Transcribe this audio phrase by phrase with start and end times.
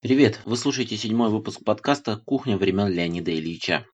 [0.00, 0.38] Привет!
[0.44, 3.84] Вы слушаете седьмой выпуск подкаста «Кухня времен Леонида Ильича».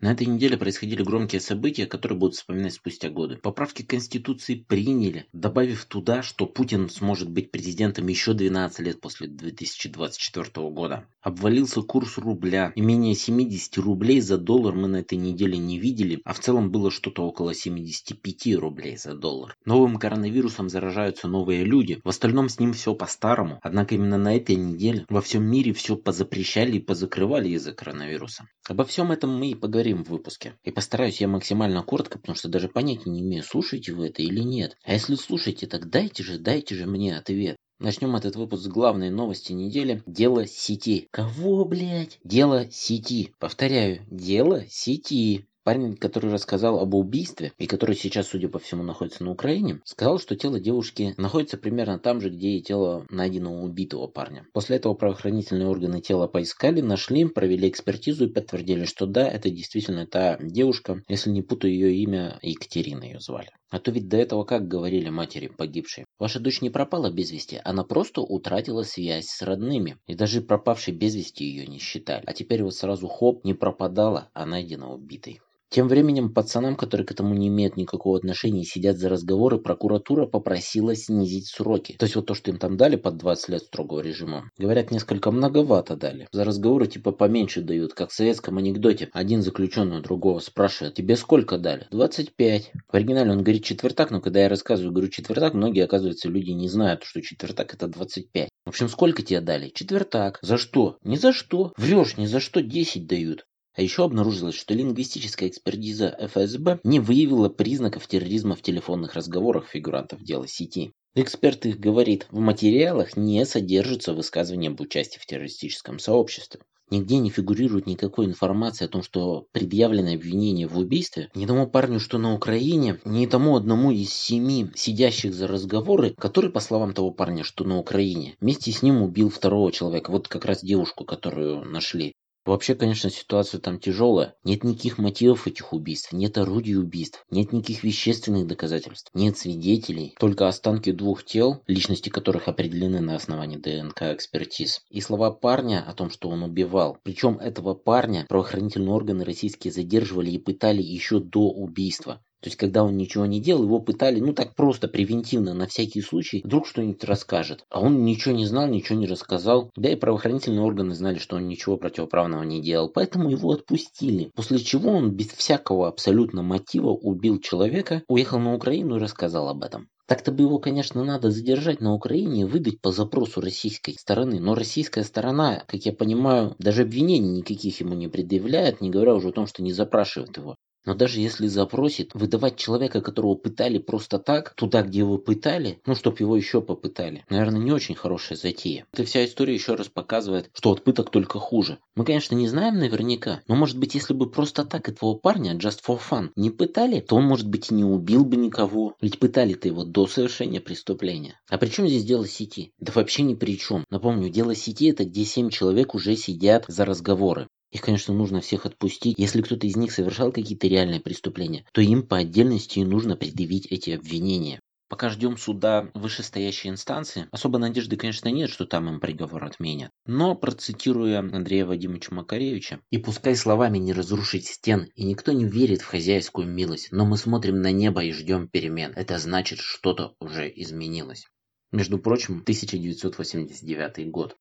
[0.00, 3.36] На этой неделе происходили громкие события, которые будут вспоминать спустя годы.
[3.42, 9.26] Поправки к Конституции приняли, добавив туда, что Путин сможет быть президентом еще 12 лет после
[9.26, 11.08] 2024 года.
[11.20, 16.20] Обвалился курс рубля, и менее 70 рублей за доллар мы на этой неделе не видели,
[16.24, 19.56] а в целом было что-то около 75 рублей за доллар.
[19.64, 23.58] Новым коронавирусом заражаются новые люди, в остальном с ним все по-старому.
[23.62, 28.44] Однако именно на этой неделе во всем мире все позапрещали и позакрывали из-за коронавируса.
[28.68, 30.54] Обо всем этом мы и поговорим поговорим в выпуске.
[30.64, 34.40] И постараюсь я максимально коротко, потому что даже понятия не имею, слушаете вы это или
[34.40, 34.76] нет.
[34.84, 37.56] А если слушаете, так дайте же, дайте же мне ответ.
[37.78, 40.02] Начнем этот выпуск с главной новости недели.
[40.04, 41.06] Дело сети.
[41.12, 42.18] Кого, блядь?
[42.24, 43.32] Дело сети.
[43.38, 45.46] Повторяю, дело сети.
[45.68, 50.18] Парень, который рассказал об убийстве и который сейчас, судя по всему, находится на Украине, сказал,
[50.18, 54.46] что тело девушки находится примерно там же, где и тело найденного убитого парня.
[54.54, 60.06] После этого правоохранительные органы тело поискали, нашли, провели экспертизу и подтвердили, что да, это действительно
[60.06, 63.50] та девушка, если не путаю ее имя, Екатерина ее звали.
[63.68, 66.06] А то ведь до этого как говорили матери погибшей.
[66.18, 69.98] Ваша дочь не пропала без вести, она просто утратила связь с родными.
[70.06, 72.24] И даже пропавшей без вести ее не считали.
[72.26, 75.42] А теперь вот сразу хоп, не пропадала, а найдена убитой.
[75.70, 80.26] Тем временем пацанам, которые к этому не имеют никакого отношения и сидят за разговоры, прокуратура
[80.26, 81.94] попросила снизить сроки.
[81.98, 85.30] То есть вот то, что им там дали под 20 лет строгого режима, говорят, несколько
[85.30, 86.26] многовато дали.
[86.32, 89.10] За разговоры типа поменьше дают, как в советском анекдоте.
[89.12, 91.86] Один заключенный другого спрашивает, тебе сколько дали?
[91.90, 92.72] 25.
[92.90, 96.68] В оригинале он говорит четвертак, но когда я рассказываю, говорю четвертак, многие, оказывается, люди не
[96.68, 98.48] знают, что четвертак это 25.
[98.64, 99.68] В общем, сколько тебе дали?
[99.68, 100.38] Четвертак.
[100.40, 100.96] За что?
[101.02, 101.72] Ни за что.
[101.76, 103.44] Врешь, ни за что 10 дают.
[103.78, 110.20] А еще обнаружилось, что лингвистическая экспертиза ФСБ не выявила признаков терроризма в телефонных разговорах фигурантов
[110.24, 110.90] дела сети.
[111.14, 116.60] Эксперт их говорит, в материалах не содержится высказывание об участии в террористическом сообществе.
[116.90, 122.00] Нигде не фигурирует никакой информации о том, что предъявлено обвинение в убийстве ни тому парню,
[122.00, 127.12] что на Украине, ни тому одному из семи сидящих за разговоры, который, по словам того
[127.12, 131.64] парня, что на Украине, вместе с ним убил второго человека, вот как раз девушку, которую
[131.64, 132.14] нашли.
[132.48, 134.34] Вообще, конечно, ситуация там тяжелая.
[134.42, 140.48] Нет никаких мотивов этих убийств, нет орудий убийств, нет никаких вещественных доказательств, нет свидетелей, только
[140.48, 144.80] останки двух тел, личности которых определены на основании ДНК-экспертиз.
[144.88, 146.96] И слова парня о том, что он убивал.
[147.02, 152.22] Причем этого парня правоохранительные органы российские задерживали и пытали еще до убийства.
[152.40, 156.00] То есть, когда он ничего не делал, его пытали, ну так просто, превентивно, на всякий
[156.00, 157.64] случай, вдруг что-нибудь расскажет.
[157.68, 159.70] А он ничего не знал, ничего не рассказал.
[159.76, 162.90] Да и правоохранительные органы знали, что он ничего противоправного не делал.
[162.90, 164.30] Поэтому его отпустили.
[164.34, 169.64] После чего он без всякого абсолютно мотива убил человека, уехал на Украину и рассказал об
[169.64, 169.88] этом.
[170.08, 174.40] Так-то бы его, конечно, надо задержать на Украине выдать по запросу российской стороны.
[174.40, 179.28] Но российская сторона, как я понимаю, даже обвинений никаких ему не предъявляет, не говоря уже
[179.28, 180.56] о том, что не запрашивает его.
[180.88, 185.94] Но даже если запросит, выдавать человека, которого пытали просто так, туда, где его пытали, ну,
[185.94, 188.86] чтобы его еще попытали, наверное, не очень хорошая затея.
[188.94, 191.76] Эта вся история еще раз показывает, что от пыток только хуже.
[191.94, 195.80] Мы, конечно, не знаем наверняка, но, может быть, если бы просто так этого парня, just
[195.86, 198.94] for fun, не пытали, то он, может быть, и не убил бы никого.
[199.02, 201.38] Ведь пытали-то его до совершения преступления.
[201.50, 202.72] А при чем здесь дело сети?
[202.80, 203.84] Да вообще ни при чем.
[203.90, 207.46] Напомню, дело сети это где 7 человек уже сидят за разговоры.
[207.70, 209.18] Их, конечно, нужно всех отпустить.
[209.18, 213.66] Если кто-то из них совершал какие-то реальные преступления, то им по отдельности и нужно предъявить
[213.66, 214.60] эти обвинения.
[214.88, 219.90] Пока ждем суда вышестоящей инстанции, особо надежды, конечно, нет, что там им приговор отменят.
[220.06, 225.82] Но, процитируя Андрея Вадимовича Макаревича, «И пускай словами не разрушить стен, и никто не верит
[225.82, 228.94] в хозяйскую милость, но мы смотрим на небо и ждем перемен.
[228.96, 231.26] Это значит, что-то уже изменилось».
[231.70, 234.36] Между прочим, 1989 год.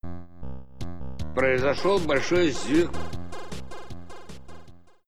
[1.36, 2.90] Произошел большой сдвиг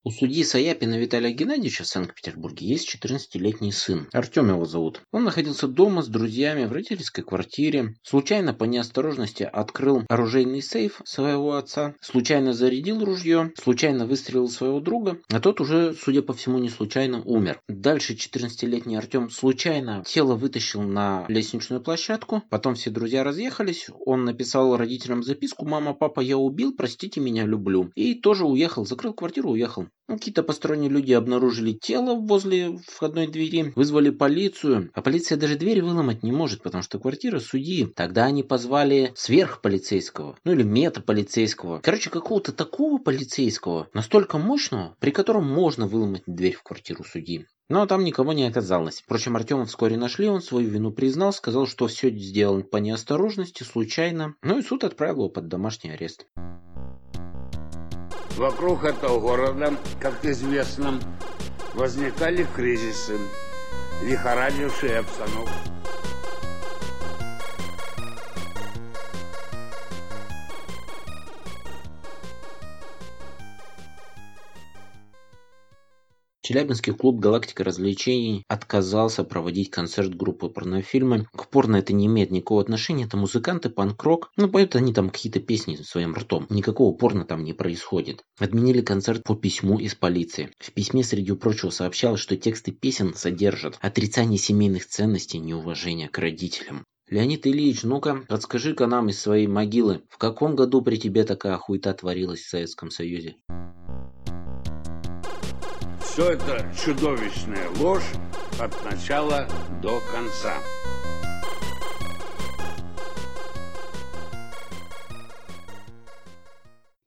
[0.06, 4.08] у судьи Саяпина Виталия Геннадьевича в Санкт-Петербурге есть 14-летний сын.
[4.14, 5.02] Артем его зовут.
[5.12, 7.96] Он находился дома с друзьями в родительской квартире.
[8.02, 11.96] Случайно по неосторожности открыл оружейный сейф своего отца.
[12.02, 13.52] Случайно зарядил ружье.
[13.62, 15.20] Случайно выстрелил своего друга.
[15.30, 17.62] А тот уже, судя по всему, не случайно умер.
[17.68, 22.42] Дальше 14-летний Артем случайно тело вытащил на лестничную площадку.
[22.50, 23.90] Потом все друзья разъехались.
[24.06, 27.92] Он написал родителям записку «Мама, папа, я убил, простите меня, люблю».
[27.96, 29.88] И тоже уехал, закрыл квартиру, уехал.
[30.10, 35.84] Ну, какие-то посторонние люди обнаружили тело возле входной двери, вызвали полицию, а полиция даже дверь
[35.84, 37.86] выломать не может, потому что квартира судьи.
[37.86, 41.80] Тогда они позвали сверхполицейского, ну или метаполицейского.
[41.84, 47.46] Короче, какого-то такого полицейского, настолько мощного, при котором можно выломать дверь в квартиру судьи.
[47.70, 49.02] Но там никого не оказалось.
[49.02, 54.34] Впрочем, Артема вскоре нашли, он свою вину признал, сказал, что все сделано по неосторожности, случайно.
[54.42, 56.26] Ну и суд отправил его под домашний арест.
[58.40, 60.98] Вокруг этого города, как известно,
[61.74, 63.18] возникали кризисы,
[64.02, 65.52] лихорадившие обстановку.
[76.50, 81.28] Челябинский клуб «Галактика развлечений» отказался проводить концерт группы порнофильмы.
[81.32, 84.32] К порно это не имеет никакого отношения, это музыканты, панк-рок.
[84.36, 86.48] Ну, поют они там какие-то песни своим ртом.
[86.50, 88.24] Никакого порно там не происходит.
[88.40, 90.50] Отменили концерт по письму из полиции.
[90.58, 96.84] В письме, среди прочего, сообщалось, что тексты песен содержат отрицание семейных ценностей, неуважение к родителям.
[97.12, 101.94] Леонид Ильич, ну-ка, подскажи-ка нам из своей могилы, в каком году при тебе такая хуета
[101.94, 103.36] творилась в Советском Союзе?
[106.20, 108.12] Все это чудовищная ложь
[108.60, 109.48] от начала
[109.82, 110.54] до конца.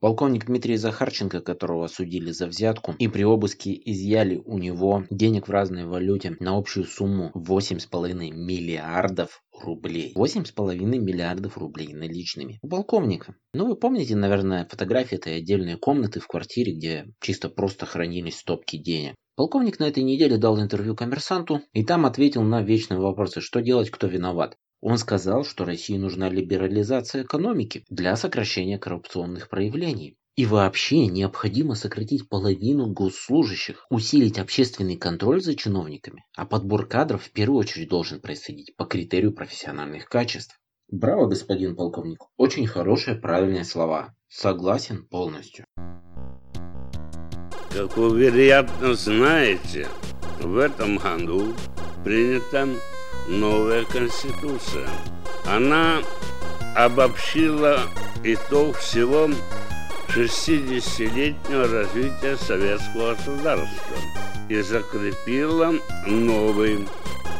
[0.02, 5.52] Полковник Дмитрий Захарченко, которого осудили за взятку, и при обыске изъяли у него денег в
[5.52, 10.12] разной валюте на общую сумму 8,5 миллиардов рублей.
[10.16, 12.58] 8,5 миллиардов рублей наличными.
[12.62, 13.36] У полковника.
[13.54, 18.78] Ну, вы помните, наверное, фотографии этой отдельной комнаты в квартире, где чисто просто хранились стопки
[18.78, 19.14] денег.
[19.36, 23.90] Полковник на этой неделе дал интервью коммерсанту и там ответил на вечные вопросы, что делать,
[23.90, 24.56] кто виноват.
[24.82, 30.16] Он сказал, что России нужна либерализация экономики для сокращения коррупционных проявлений.
[30.34, 37.30] И вообще необходимо сократить половину госслужащих, усилить общественный контроль за чиновниками, а подбор кадров в
[37.30, 40.58] первую очередь должен происходить по критерию профессиональных качеств.
[40.90, 42.18] Браво, господин полковник.
[42.36, 44.16] Очень хорошие, правильные слова.
[44.28, 45.64] Согласен полностью.
[47.70, 49.86] Как вы, вероятно, знаете,
[50.40, 51.54] в этом году
[52.04, 52.68] принята
[53.28, 54.88] новая конституция.
[55.44, 56.02] Она
[56.76, 57.80] обобщила
[58.24, 59.28] итог всего
[60.08, 63.96] 60-летнего развития советского государства
[64.48, 65.74] и закрепила
[66.06, 66.86] новый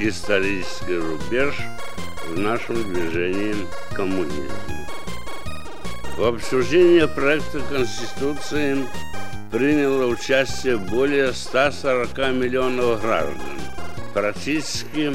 [0.01, 1.55] исторический рубеж
[2.29, 3.55] в нашем движении
[3.95, 4.89] коммунизма.
[6.17, 8.87] В обсуждении проекта Конституции
[9.51, 13.59] приняло участие более 140 миллионов граждан,
[14.15, 15.13] практически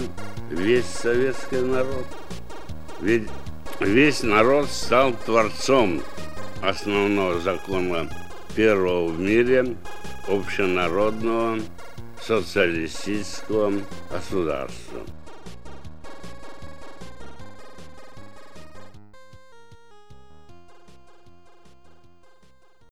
[0.49, 2.05] весь советский народ.
[3.01, 3.27] Ведь
[3.79, 6.01] весь народ стал творцом
[6.61, 8.09] основного закона
[8.55, 9.75] первого в мире
[10.27, 11.59] общенародного
[12.21, 13.73] социалистического
[14.11, 14.99] государства.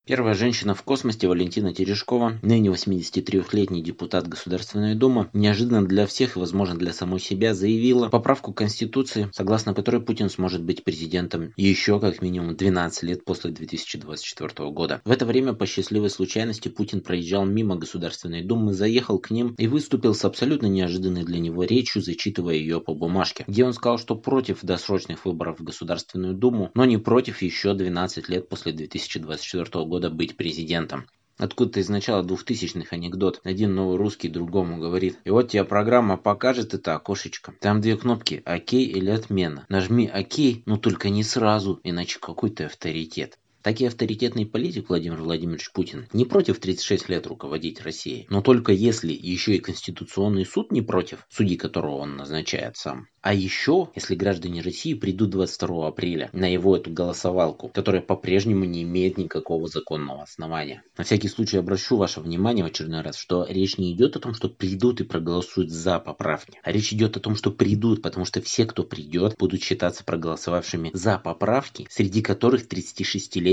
[0.07, 6.39] Первая женщина в космосе Валентина Терешкова, ныне 83-летний депутат Государственной Думы, неожиданно для всех и,
[6.39, 12.21] возможно, для самой себя заявила поправку Конституции, согласно которой Путин сможет быть президентом еще как
[12.21, 15.01] минимум 12 лет после 2024 года.
[15.05, 19.65] В это время по счастливой случайности Путин проезжал мимо Государственной Думы, заехал к ним и
[19.65, 24.15] выступил с абсолютно неожиданной для него речью, зачитывая ее по бумажке, где он сказал, что
[24.15, 29.94] против досрочных выборов в Государственную Думу, но не против еще 12 лет после 2024 года
[29.95, 31.07] года быть президентом.
[31.37, 33.39] Откуда-то из начала двухтысячных анекдот.
[33.45, 35.17] Один новый русский другому говорит.
[35.23, 37.53] И вот тебе программа покажет это окошечко.
[37.61, 38.41] Там две кнопки.
[38.43, 39.65] Окей или отмена.
[39.69, 43.39] Нажми окей, но только не сразу, иначе какой ты авторитет.
[43.65, 48.27] Так и авторитетный политик Владимир Владимирович Путин не против 36 лет руководить Россией.
[48.29, 53.07] Но только если еще и Конституционный суд не против, судьи которого он назначает сам.
[53.25, 58.83] А еще, если граждане России придут 22 апреля на его эту голосовалку, которая по-прежнему не
[58.83, 60.83] имеет никакого законного основания.
[60.95, 64.35] На всякий случай обращу ваше внимание в очередной раз, что речь не идет о том,
[64.35, 68.43] что придут и проголосуют за поправки, а речь идет о том, что придут, потому что
[68.43, 72.67] все, кто придет, будут считаться проголосовавшими за поправки, среди которых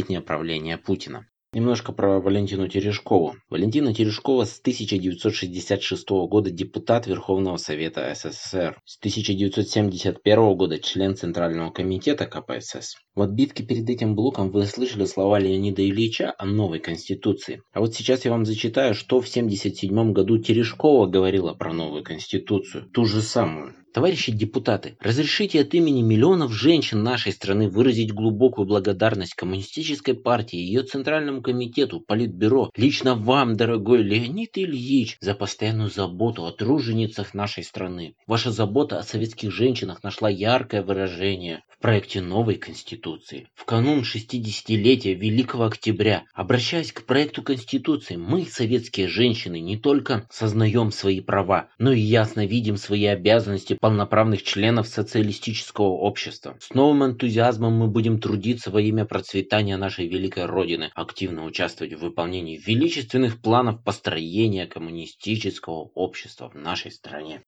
[0.03, 1.27] 36-летнее правление Путина.
[1.55, 3.35] Немножко про Валентину Терешкову.
[3.51, 8.81] Валентина Терешкова с 1966 года депутат Верховного Совета СССР.
[8.87, 12.97] С 1971 года член Центрального комитета КПСС.
[13.15, 17.61] В отбивке перед этим блоком вы слышали слова Леонида Ильича о новой конституции.
[17.75, 22.89] А вот сейчас я вам зачитаю, что в 1977 году Терешкова говорила про новую конституцию.
[22.95, 23.75] Ту же самую.
[23.93, 30.83] Товарищи депутаты, разрешите от имени миллионов женщин нашей страны выразить глубокую благодарность Коммунистической партии, ее
[30.83, 38.15] Центральному комитету, Политбюро, лично вам, дорогой Леонид Ильич, за постоянную заботу о труженицах нашей страны.
[38.27, 43.49] Ваша забота о советских женщинах нашла яркое выражение проекте новой Конституции.
[43.55, 50.93] В канун 60-летия Великого Октября, обращаясь к проекту Конституции, мы, советские женщины, не только сознаем
[50.93, 56.57] свои права, но и ясно видим свои обязанности полноправных членов социалистического общества.
[56.61, 62.01] С новым энтузиазмом мы будем трудиться во имя процветания нашей великой Родины, активно участвовать в
[62.01, 67.43] выполнении величественных планов построения коммунистического общества в нашей стране.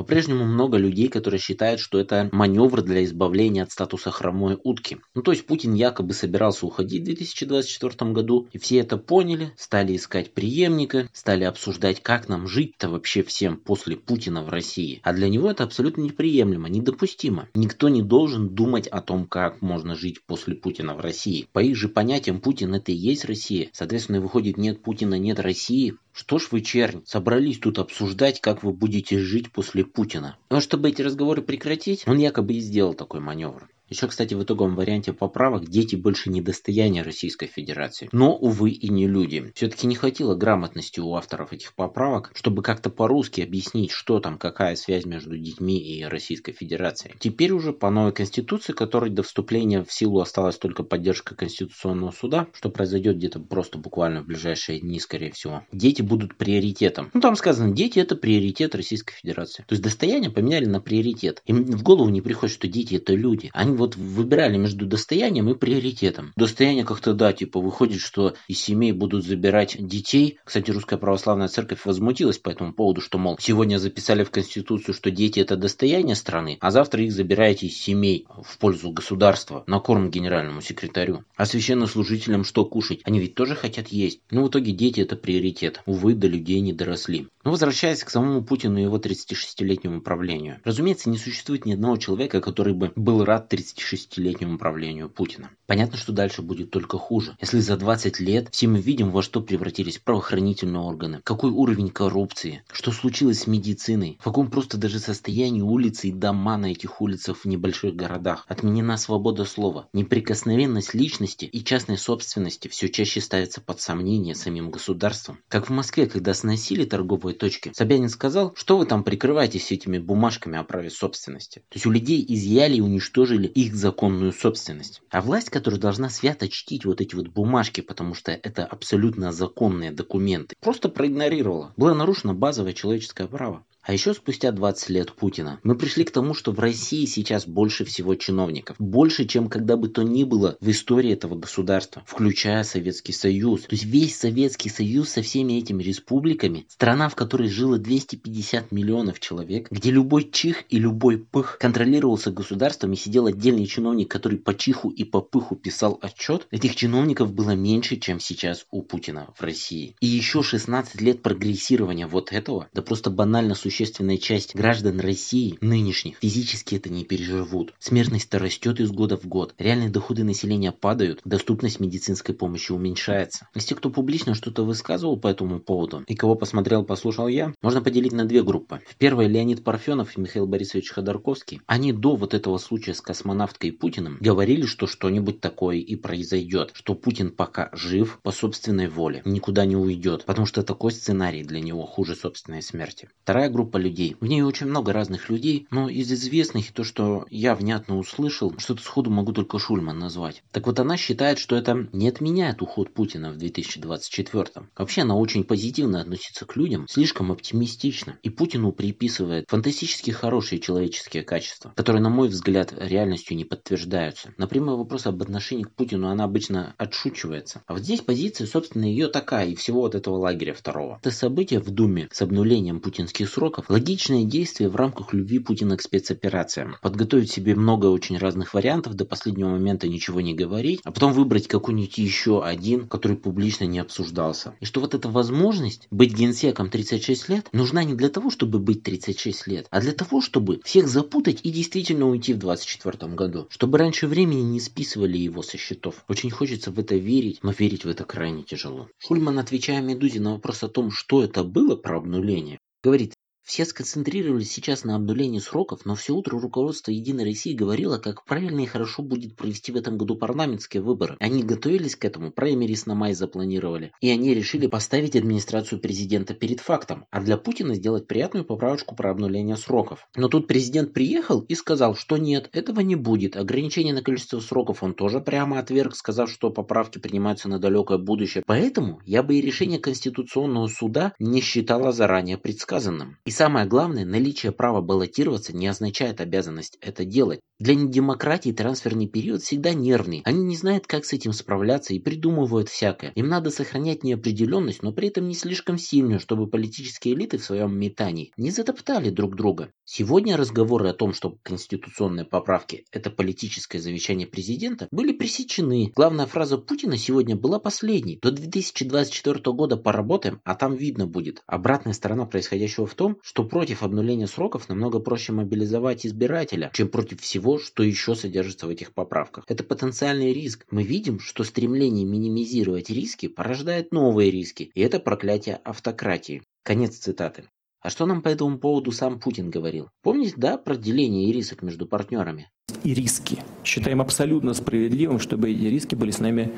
[0.00, 4.96] По-прежнему много людей, которые считают, что это маневр для избавления от статуса хромой утки.
[5.14, 9.94] Ну то есть Путин якобы собирался уходить в 2024 году, и все это поняли, стали
[9.94, 15.00] искать преемника, стали обсуждать, как нам жить-то вообще всем после Путина в России.
[15.02, 17.50] А для него это абсолютно неприемлемо, недопустимо.
[17.52, 21.46] Никто не должен думать о том, как можно жить после Путина в России.
[21.52, 23.68] По их же понятиям Путин это и есть Россия.
[23.74, 25.94] Соответственно, выходит нет Путина, нет России.
[26.12, 30.38] Что ж вы, чернь, собрались тут обсуждать, как вы будете жить после Путина?
[30.50, 33.68] Но чтобы эти разговоры прекратить, он якобы и сделал такой маневр.
[33.90, 38.08] Еще, кстати, в итоговом варианте поправок дети больше не достояние Российской Федерации.
[38.12, 39.50] Но, увы, и не люди.
[39.56, 44.76] Все-таки не хватило грамотности у авторов этих поправок, чтобы как-то по-русски объяснить, что там, какая
[44.76, 47.16] связь между детьми и Российской Федерацией.
[47.18, 52.46] Теперь уже по новой Конституции, которой до вступления в силу осталась только поддержка Конституционного суда,
[52.54, 57.10] что произойдет где-то просто буквально в ближайшие дни, скорее всего, дети будут приоритетом.
[57.12, 59.64] Ну, там сказано, дети это приоритет Российской Федерации.
[59.66, 61.42] То есть достояние поменяли на приоритет.
[61.46, 63.50] Им в голову не приходит, что дети это люди.
[63.52, 66.32] Они вот выбирали между достоянием и приоритетом.
[66.36, 70.38] Достояние как-то, да, типа выходит, что из семей будут забирать детей.
[70.44, 75.10] Кстати, Русская Православная Церковь возмутилась по этому поводу, что, мол, сегодня записали в Конституцию, что
[75.10, 80.10] дети это достояние страны, а завтра их забираете из семей в пользу государства на корм
[80.10, 81.24] генеральному секретарю.
[81.36, 83.00] А священнослужителям что кушать?
[83.04, 84.20] Они ведь тоже хотят есть.
[84.30, 85.80] Но ну, в итоге дети это приоритет.
[85.86, 87.28] Увы, до людей не доросли.
[87.42, 90.60] Но возвращаясь к самому Путину и его 36-летнему правлению.
[90.64, 95.50] Разумеется, не существует ни одного человека, который бы был рад 36-летнему правлению Путина.
[95.66, 97.36] Понятно, что дальше будет только хуже.
[97.40, 102.62] Если за 20 лет все мы видим, во что превратились правоохранительные органы, какой уровень коррупции,
[102.72, 107.38] что случилось с медициной, в каком просто даже состоянии улицы и дома на этих улицах
[107.38, 108.44] в небольших городах.
[108.48, 115.38] Отменена свобода слова, неприкосновенность личности и частной собственности все чаще ставится под сомнение самим государством.
[115.48, 117.72] Как в Москве, когда сносили торговые торговой точке.
[117.74, 121.60] Собянин сказал, что вы там прикрываетесь этими бумажками о праве собственности.
[121.68, 125.02] То есть у людей изъяли и уничтожили их законную собственность.
[125.10, 129.90] А власть, которая должна свято чтить вот эти вот бумажки, потому что это абсолютно законные
[129.90, 131.72] документы, просто проигнорировала.
[131.76, 133.64] Было нарушено базовое человеческое право.
[133.82, 137.84] А еще спустя 20 лет Путина мы пришли к тому, что в России сейчас больше
[137.84, 138.76] всего чиновников.
[138.78, 143.62] Больше, чем когда бы то ни было в истории этого государства, включая Советский Союз.
[143.62, 149.18] То есть весь Советский Союз со всеми этими республиками, страна, в которой жило 250 миллионов
[149.18, 154.54] человек, где любой чих и любой пых контролировался государством и сидел отдельный чиновник, который по
[154.54, 159.42] чиху и по пыху писал отчет, этих чиновников было меньше, чем сейчас у Путина в
[159.42, 159.96] России.
[160.00, 165.56] И еще 16 лет прогрессирования вот этого, да просто банально существует существенная часть граждан России
[165.60, 167.72] нынешних физически это не переживут.
[167.78, 169.54] Смертность-то растет из года в год.
[169.58, 173.46] Реальные доходы населения падают, доступность медицинской помощи уменьшается.
[173.54, 178.10] Из кто публично что-то высказывал по этому поводу, и кого посмотрел, послушал я, можно поделить
[178.10, 178.80] на две группы.
[178.88, 181.60] В первой Леонид Парфенов и Михаил Борисович Ходорковский.
[181.66, 186.96] Они до вот этого случая с космонавткой Путиным говорили, что что-нибудь такое и произойдет, что
[186.96, 191.86] Путин пока жив по собственной воле, никуда не уйдет, потому что такой сценарий для него
[191.86, 193.08] хуже собственной смерти.
[193.22, 194.16] Вторая группа группа людей.
[194.20, 198.82] В ней очень много разных людей, но из известных, то, что я внятно услышал, что-то
[198.82, 200.42] сходу могу только Шульман назвать.
[200.50, 204.46] Так вот, она считает, что это не отменяет уход Путина в 2024.
[204.78, 208.18] Вообще, она очень позитивно относится к людям, слишком оптимистично.
[208.22, 214.32] И Путину приписывает фантастически хорошие человеческие качества, которые, на мой взгляд, реальностью не подтверждаются.
[214.38, 217.62] На прямой вопрос об отношении к Путину она обычно отшучивается.
[217.66, 220.98] А вот здесь позиция, собственно, ее такая и всего вот этого лагеря второго.
[221.02, 225.76] Это событие в Думе с обнулением путинских сроков сроков логичное действие в рамках любви Путина
[225.76, 226.76] к спецоперациям.
[226.82, 231.48] Подготовить себе много очень разных вариантов, до последнего момента ничего не говорить, а потом выбрать
[231.48, 234.54] какой-нибудь еще один, который публично не обсуждался.
[234.60, 238.84] И что вот эта возможность быть генсеком 36 лет нужна не для того, чтобы быть
[238.84, 243.48] 36 лет, а для того, чтобы всех запутать и действительно уйти в 24 году.
[243.50, 246.04] Чтобы раньше времени не списывали его со счетов.
[246.08, 248.88] Очень хочется в это верить, но верить в это крайне тяжело.
[248.98, 253.14] Шульман, отвечая Медузе на вопрос о том, что это было про обнуление, говорит,
[253.50, 258.60] Все сконцентрировались сейчас на обнулении сроков, но все утро руководство Единой России говорило, как правильно
[258.60, 261.16] и хорошо будет провести в этом году парламентские выборы.
[261.18, 263.90] Они готовились к этому, праймерис на май запланировали.
[264.00, 269.10] И они решили поставить администрацию президента перед фактом, а для Путина сделать приятную поправочку про
[269.10, 270.06] обнуление сроков.
[270.14, 273.34] Но тут президент приехал и сказал, что нет, этого не будет.
[273.34, 278.44] Ограничение на количество сроков он тоже прямо отверг, сказав, что поправки принимаются на далекое будущее.
[278.46, 283.16] Поэтому я бы и решение Конституционного суда не считала заранее предсказанным.
[283.24, 287.40] И самое главное, наличие права баллотироваться не означает обязанность это делать.
[287.58, 290.22] Для недемократии трансферный период всегда нервный.
[290.24, 293.12] Они не знают, как с этим справляться и придумывают всякое.
[293.14, 297.78] Им надо сохранять неопределенность, но при этом не слишком сильную, чтобы политические элиты в своем
[297.78, 299.72] метании не затоптали друг друга.
[299.84, 305.92] Сегодня разговоры о том, что конституционные поправки– это политическое завещание президента, были пресечены.
[305.94, 308.18] Главная фраза Путина сегодня была последней.
[308.22, 311.42] До 2024 года поработаем, а там видно будет.
[311.46, 317.20] Обратная сторона происходящего в том, что против обнуления сроков намного проще мобилизовать избирателя, чем против
[317.20, 319.44] всего, что еще содержится в этих поправках.
[319.48, 320.66] Это потенциальный риск.
[320.70, 326.42] Мы видим, что стремление минимизировать риски порождает новые риски, и это проклятие автократии.
[326.62, 327.44] Конец цитаты.
[327.82, 329.88] А что нам по этому поводу сам Путин говорил?
[330.02, 332.50] Помните, да, про деление рисок между партнерами?
[332.84, 333.38] И риски.
[333.64, 336.52] Считаем абсолютно справедливым, чтобы эти риски были с нами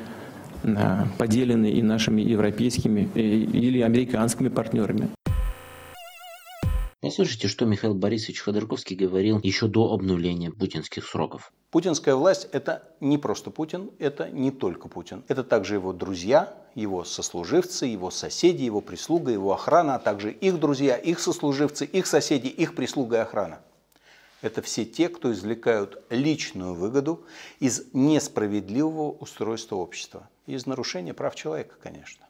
[0.63, 5.09] а, поделены и нашими европейскими или американскими партнерами.
[7.03, 11.51] Послушайте, что Михаил Борисович Ходорковский говорил еще до обнуления путинских сроков.
[11.69, 15.25] Путинская власть– это не просто Путин, это не только Путин.
[15.27, 20.61] Это также его друзья, его сослуживцы, его соседи, его прислуга, его охрана, а также их
[20.61, 23.59] друзья, их сослуживцы, их соседи, их прислуга и охрана.
[24.41, 27.25] Это все те, кто извлекают личную выгоду
[27.59, 32.25] из несправедливого устройства общества, из нарушения прав человека, конечно.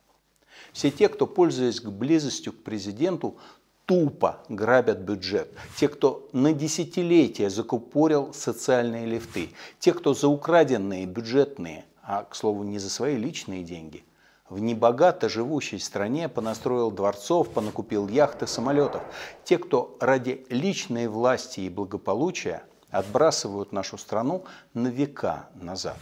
[0.72, 3.38] Все те, кто, пользуясь близостью к президенту,
[3.86, 5.52] тупо грабят бюджет.
[5.78, 9.50] Те, кто на десятилетия закупорил социальные лифты.
[9.80, 14.04] Те, кто за украденные бюджетные, а, к слову, не за свои личные деньги,
[14.50, 19.02] в небогато живущей стране понастроил дворцов, понакупил яхт и самолетов.
[19.44, 25.98] Те, кто ради личной власти и благополучия отбрасывают нашу страну на века назад.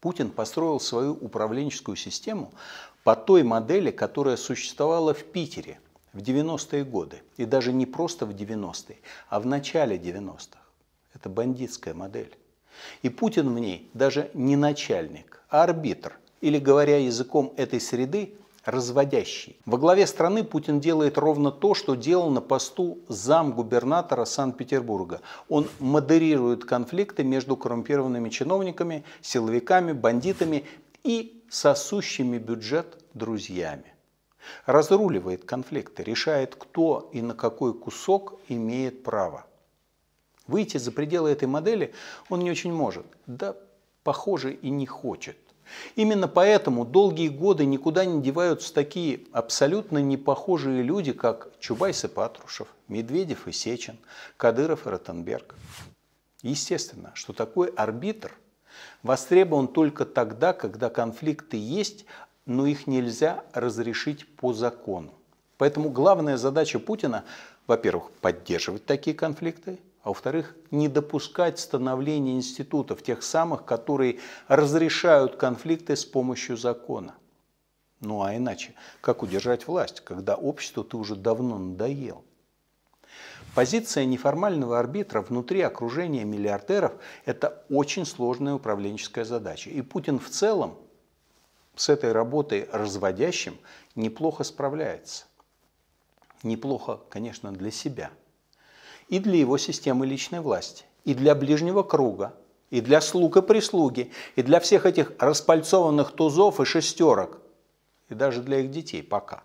[0.00, 2.52] Путин построил свою управленческую систему
[3.04, 5.78] по той модели, которая существовала в Питере–
[6.12, 7.22] в 90-е годы.
[7.36, 8.96] И даже не просто в 90-е,
[9.28, 10.58] а в начале 90-х.
[11.14, 12.36] Это бандитская модель.
[13.02, 16.18] И Путин в ней даже не начальник, а арбитр.
[16.40, 18.34] Или, говоря языком этой среды,
[18.64, 19.56] разводящий.
[19.66, 25.20] Во главе страны Путин делает ровно то, что делал на посту замгубернатора Санкт-Петербурга.
[25.48, 30.64] Он модерирует конфликты между коррумпированными чиновниками, силовиками, бандитами
[31.02, 33.91] и сосущими бюджет друзьями
[34.66, 39.46] разруливает конфликты, решает, кто и на какой кусок имеет право.
[40.46, 41.94] Выйти за пределы этой модели
[42.28, 43.56] он не очень может, да,
[44.02, 45.36] похоже, и не хочет.
[45.94, 52.68] Именно поэтому долгие годы никуда не деваются такие абсолютно непохожие люди, как Чубайс и Патрушев,
[52.88, 53.98] Медведев и Сечин,
[54.36, 55.54] Кадыров и Ротенберг.
[56.42, 58.36] Естественно, что такой арбитр
[59.02, 62.04] востребован только тогда, когда конфликты есть,
[62.46, 65.12] но их нельзя разрешить по закону.
[65.58, 67.24] Поэтому главная задача Путина,
[67.66, 75.94] во-первых, поддерживать такие конфликты, а во-вторых, не допускать становления институтов, тех самых, которые разрешают конфликты
[75.94, 77.14] с помощью закона.
[78.00, 82.24] Ну а иначе, как удержать власть, когда обществу ты уже давно надоел?
[83.54, 86.92] Позиция неформального арбитра внутри окружения миллиардеров–
[87.24, 89.70] это очень сложная управленческая задача.
[89.70, 90.74] И Путин в целом
[91.76, 93.58] с этой работой разводящим
[93.94, 95.24] неплохо справляется.
[96.42, 98.10] Неплохо, конечно, для себя.
[99.08, 102.34] И для его системы личной власти, и для ближнего круга,
[102.70, 107.40] и для слуг и прислуги, и для всех этих распальцованных тузов и шестерок,
[108.08, 109.42] и даже для их детей пока.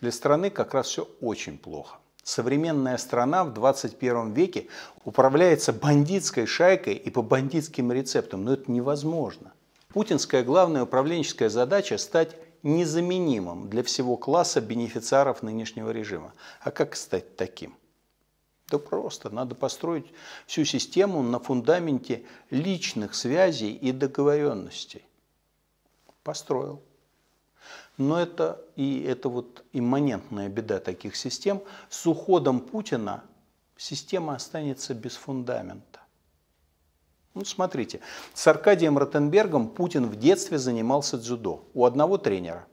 [0.00, 1.98] Для страны как раз все очень плохо.
[2.22, 4.68] Современная страна в 21 веке
[5.04, 9.52] управляется бандитской шайкой и по бандитским рецептам, но это невозможно.
[9.94, 16.34] Путинская главная управленческая задача– стать незаменимым для всего класса бенефициаров нынешнего режима.
[16.62, 17.76] А как стать таким?
[18.66, 20.06] Да просто, надо построить
[20.48, 25.04] всю систему на фундаменте личных связей и договоренностей.
[26.24, 26.82] Построил.
[27.96, 31.62] Но это и это вот имманентная беда таких систем.
[31.88, 33.22] С уходом Путина
[33.76, 35.93] система останется без фундамента.
[37.34, 37.98] Ну, смотрите,
[38.32, 42.64] с Аркадием Ротенбергом Путин в детстве занимался дзюдо у одного тренера.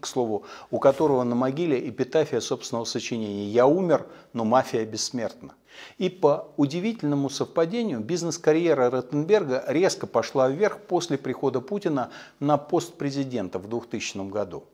[0.00, 5.54] к слову, у которого на могиле эпитафия собственного сочинения «Я умер, но мафия бессмертна».
[5.98, 13.58] И по удивительному совпадению бизнес-карьера Ротенберга резко пошла вверх после прихода Путина на пост президента
[13.58, 14.64] в 2000 году.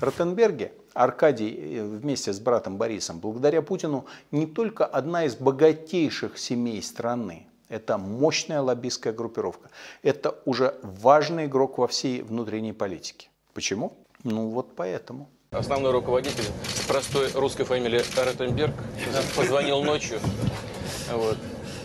[0.00, 6.82] Ротенберге Аркадий э, вместе с братом Борисом, благодаря Путину, не только одна из богатейших семей
[6.82, 9.70] страны, это мощная лоббистская группировка.
[10.02, 13.28] Это уже важный игрок во всей внутренней политике.
[13.54, 13.96] Почему?
[14.24, 15.28] Ну вот поэтому.
[15.50, 16.44] Основной руководитель
[16.86, 18.74] простой русской фамилии Ротенберг
[19.34, 20.20] позвонил ночью
[21.10, 21.38] вот,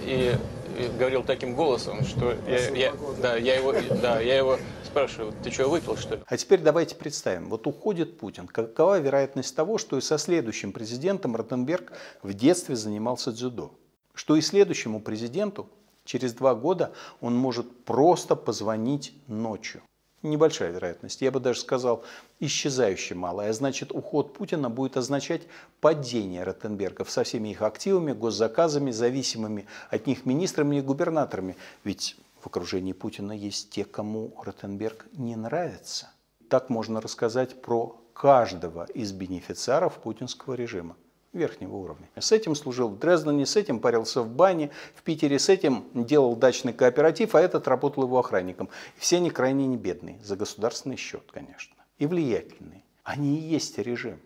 [0.06, 0.36] и,
[0.78, 5.50] и говорил таким голосом, что я, я, да, я, его, да, я его спрашиваю, ты
[5.50, 6.22] что, выпил, что ли?
[6.28, 8.48] А теперь давайте представим, вот уходит Путин.
[8.48, 13.72] Какова вероятность того, что и со следующим президентом Ротенберг в детстве занимался дзюдо?
[14.13, 15.69] Что и следующему президенту
[16.06, 19.82] через два года он может просто позвонить ночью
[20.23, 22.04] небольшая вероятность, я бы даже сказал,
[22.39, 23.54] исчезающе малая.
[23.54, 25.43] Значит, уход Путина будет означать
[25.82, 31.58] падение Ротенбергов со всеми их активами, госзаказами, зависимыми от них министрами и губернаторами.
[31.84, 36.10] Ведь в окружении Путина есть те, кому Ротенберг не нравится.
[36.49, 40.95] Так можно рассказать про каждого из бенефициаров путинского режима
[41.34, 42.08] верхнего уровня.
[42.15, 46.36] С этим служил в Дрездене, с этим парился в бане, в Питере с этим делал
[46.36, 48.69] дачный кооператив, а этот работал его охранником.
[48.98, 52.84] все они крайне не бедные, за государственный счет, конечно, и влиятельные.
[53.04, 54.19] Они и есть режим.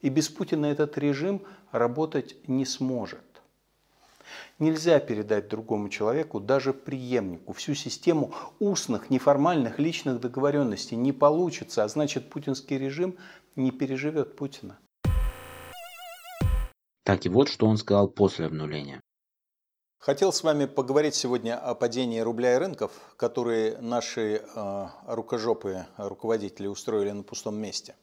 [0.00, 3.20] И без Путина этот режим работать не сможет.
[4.58, 10.96] Нельзя передать другому человеку, даже преемнику, всю систему устных, неформальных личных договоренностей.
[10.96, 13.16] Не получится, а значит путинский режим
[13.56, 14.78] не переживет Путина.
[17.08, 19.00] Так и вот, что он сказал после обнуления.
[19.98, 26.66] Хотел с вами поговорить сегодня о падении рубля и рынков, которые наши э, рукожопые руководители
[26.66, 27.96] устроили на пустом месте.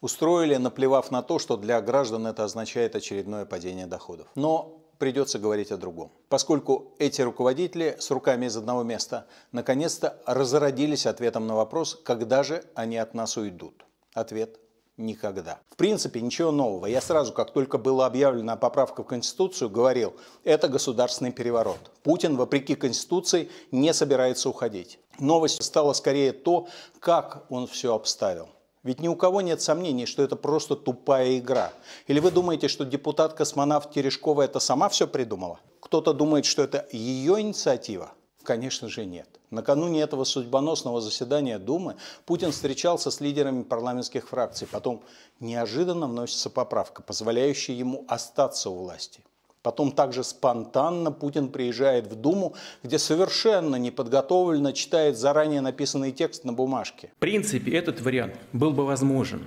[0.00, 4.28] Устроили, наплевав на то, что для граждан это означает очередное падение доходов.
[4.36, 6.12] Но придется говорить о другом.
[6.28, 12.62] Поскольку эти руководители с руками из одного места наконец-то разородились ответом на вопрос, когда же
[12.76, 13.84] они от нас уйдут.
[14.14, 14.60] Ответ
[14.98, 15.60] никогда.
[15.70, 16.86] В принципе, ничего нового.
[16.86, 21.78] Я сразу, как только была объявлена поправка в Конституцию, говорил, это государственный переворот.
[22.02, 24.98] Путин, вопреки Конституции, не собирается уходить.
[25.18, 26.68] Новость стала скорее то,
[27.00, 28.48] как он все обставил.
[28.82, 31.72] Ведь ни у кого нет сомнений, что это просто тупая игра.
[32.06, 35.60] Или вы думаете, что депутат-космонавт Терешкова это сама все придумала?
[35.80, 38.12] Кто-то думает, что это ее инициатива?
[38.48, 39.28] Конечно же нет.
[39.50, 44.66] Накануне этого судьбоносного заседания Думы Путин встречался с лидерами парламентских фракций.
[44.66, 45.02] Потом
[45.38, 49.20] неожиданно вносится поправка, позволяющая ему остаться у власти.
[49.60, 56.54] Потом также спонтанно Путин приезжает в Думу, где совершенно неподготовленно читает заранее написанный текст на
[56.54, 57.12] бумажке.
[57.16, 59.42] В принципе, этот вариант был бы возможен,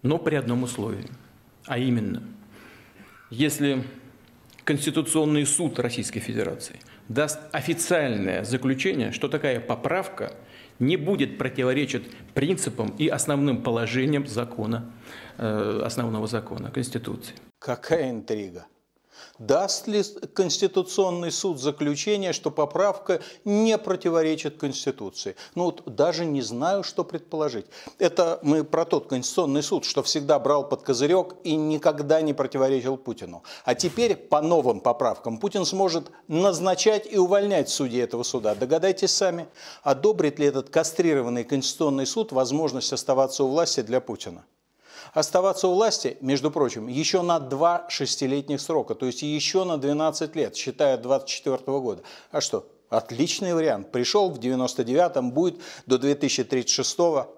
[0.00, 1.10] но при одном условии.
[1.66, 2.22] А именно,
[3.28, 3.84] если
[4.66, 10.32] Конституционный суд Российской Федерации даст официальное заключение, что такая поправка
[10.80, 14.92] не будет противоречить принципам и основным положениям закона,
[15.38, 17.36] э, основного закона, Конституции.
[17.60, 18.66] Какая интрига?
[19.38, 20.02] Даст ли
[20.34, 25.36] Конституционный суд заключение, что поправка не противоречит Конституции?
[25.54, 27.66] Ну вот даже не знаю, что предположить.
[27.98, 32.96] Это мы про тот Конституционный суд, что всегда брал под козырек и никогда не противоречил
[32.96, 33.42] Путину.
[33.64, 38.54] А теперь по новым поправкам Путин сможет назначать и увольнять судей этого суда.
[38.54, 39.48] Догадайтесь сами,
[39.82, 44.44] одобрит ли этот кастрированный Конституционный суд возможность оставаться у власти для Путина
[45.16, 50.36] оставаться у власти, между прочим, еще на два шестилетних срока, то есть еще на 12
[50.36, 52.02] лет, считая 24 года.
[52.30, 52.68] А что?
[52.90, 53.90] Отличный вариант.
[53.92, 57.34] Пришел в 99-м, будет до 2036-го.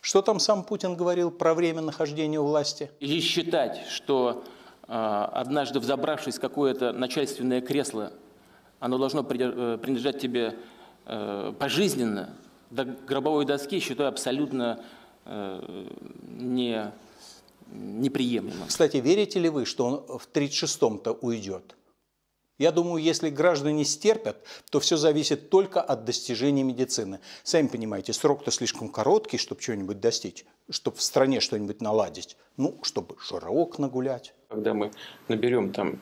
[0.00, 2.88] Что там сам Путин говорил про время нахождения у власти?
[3.00, 4.44] И считать, что
[4.86, 8.12] э, однажды взобравшись в какое-то начальственное кресло,
[8.78, 10.56] оно должно э, принадлежать тебе
[11.06, 12.36] э, пожизненно,
[12.70, 14.84] до гробовой доски, считаю абсолютно
[15.26, 16.92] не,
[17.70, 18.66] неприемлемо.
[18.66, 21.76] Кстати, верите ли вы, что он в 36-м-то уйдет?
[22.58, 24.38] Я думаю, если граждане стерпят,
[24.70, 27.20] то все зависит только от достижения медицины.
[27.42, 32.38] Сами понимаете, срок-то слишком короткий, чтобы что-нибудь достичь, чтобы в стране что-нибудь наладить.
[32.56, 34.32] Ну, чтобы широк нагулять.
[34.48, 34.90] Когда мы
[35.28, 35.98] наберем там,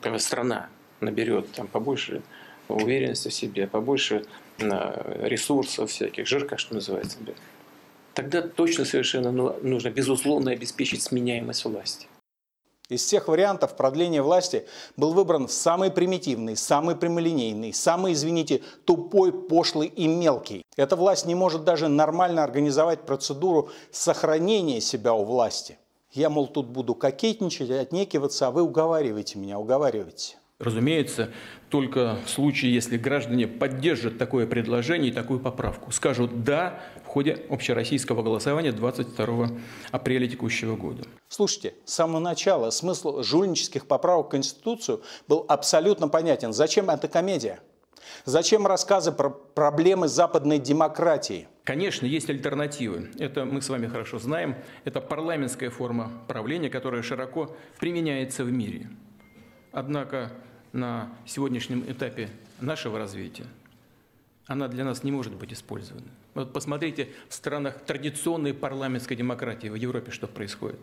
[0.00, 2.22] когда страна наберет там побольше
[2.68, 4.24] уверенности в себе, побольше
[4.58, 7.18] ресурсов всяких, жирка, что называется,
[8.22, 12.06] тогда точно совершенно нужно, безусловно, обеспечить сменяемость власти.
[12.90, 19.86] Из всех вариантов продления власти был выбран самый примитивный, самый прямолинейный, самый, извините, тупой, пошлый
[19.86, 20.64] и мелкий.
[20.76, 25.78] Эта власть не может даже нормально организовать процедуру сохранения себя у власти.
[26.10, 30.36] Я, мол, тут буду кокетничать, отнекиваться, а вы уговариваете меня, уговариваете.
[30.60, 31.30] Разумеется,
[31.70, 37.38] только в случае, если граждане поддержат такое предложение и такую поправку, скажут «да» в ходе
[37.48, 39.52] общероссийского голосования 22
[39.90, 41.04] апреля текущего года.
[41.28, 46.52] Слушайте, с самого начала смысл жульнических поправок в Конституцию был абсолютно понятен.
[46.52, 47.60] Зачем эта комедия?
[48.26, 51.48] Зачем рассказы про проблемы западной демократии?
[51.64, 53.10] Конечно, есть альтернативы.
[53.18, 54.56] Это мы с вами хорошо знаем.
[54.84, 58.90] Это парламентская форма правления, которая широко применяется в мире.
[59.72, 60.32] Однако
[60.72, 62.30] на сегодняшнем этапе
[62.60, 63.46] нашего развития,
[64.46, 66.06] она для нас не может быть использована.
[66.34, 70.80] Вот посмотрите в странах традиционной парламентской демократии в Европе, что происходит.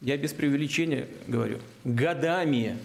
[0.00, 2.78] Я без преувеличения говорю, годами,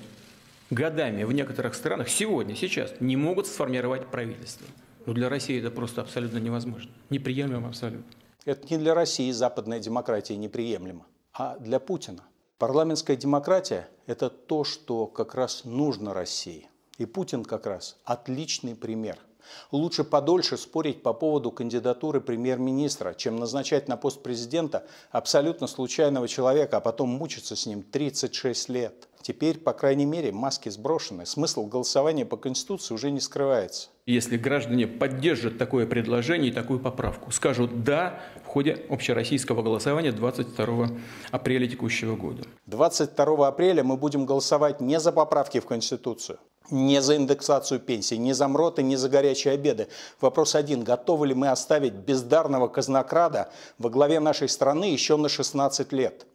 [0.69, 4.67] годами в некоторых странах сегодня, сейчас не могут сформировать правительство.
[5.05, 6.91] Но для России это просто абсолютно невозможно.
[7.09, 8.05] Неприемлемо абсолютно.
[8.45, 12.23] Это не для России западная демократия неприемлема, а для Путина.
[12.61, 16.69] Парламентская демократия– это то, что как раз нужно России.
[16.99, 19.17] И Путин как раз отличный пример.
[19.71, 26.77] Лучше подольше спорить по поводу кандидатуры премьер-министра, чем назначать на пост президента абсолютно случайного человека,
[26.77, 29.07] а потом мучиться с ним 36 лет.
[29.21, 31.25] Теперь, по крайней мере, маски сброшены.
[31.25, 33.89] Смысл голосования по Конституции уже не скрывается.
[34.07, 40.89] Если граждане поддержат такое предложение и такую поправку, скажут «да» в ходе общероссийского голосования 22
[41.29, 42.43] апреля текущего года.
[42.65, 46.39] 22 апреля мы будем голосовать не за поправки в Конституцию,
[46.71, 49.87] не за индексацию пенсий, не за МРОТы, не за горячие обеды.
[50.19, 50.83] Вопрос один.
[50.83, 56.25] Готовы ли мы оставить бездарного казнокрада во главе нашей страны еще на 16 лет?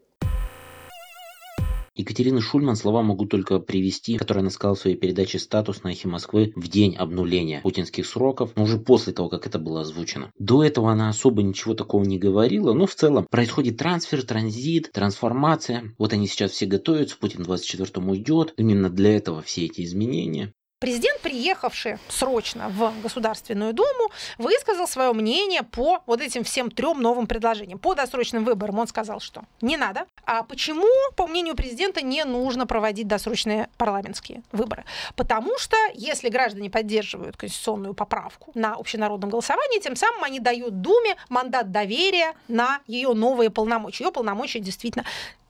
[1.97, 6.09] Екатерина Шульман слова могу только привести, которые она сказала в своей передаче «Статус» на эхе
[6.09, 10.31] Москвы в день обнуления путинских сроков, но уже после того, как это было озвучено.
[10.39, 15.95] До этого она особо ничего такого не говорила, но в целом происходит трансфер, транзит, трансформация.
[15.97, 18.53] Вот они сейчас все готовятся, Путин 24-му уйдет.
[18.59, 20.53] Именно для этого все эти изменения.
[20.79, 27.27] Президент, приехавший срочно в Государственную Думу, высказал свое мнение по вот этим всем трем новым
[27.27, 27.79] предложениям.
[27.79, 30.05] По досрочным выборам он сказал, что не надо.
[30.27, 30.87] А почему,
[31.17, 34.85] по мнению президента, не нужно проводить досрочные парламентские выборы?
[35.15, 41.17] Потому что если граждане поддерживают конституционную поправку на общенародном голосовании, тем самым они дают Думе
[41.31, 44.05] мандат доверия на ее новые полномочия.
[44.05, 45.07] Ее полномочия действительно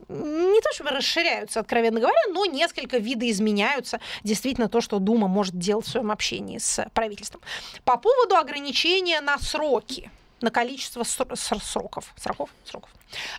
[0.09, 5.87] не то чтобы расширяются, откровенно говоря, но несколько видоизменяются действительно то, что Дума может делать
[5.87, 7.41] в своем общении с правительством.
[7.85, 12.13] По поводу ограничения на сроки на количество сроков.
[12.17, 12.51] Сроков?
[12.65, 12.91] Сроков.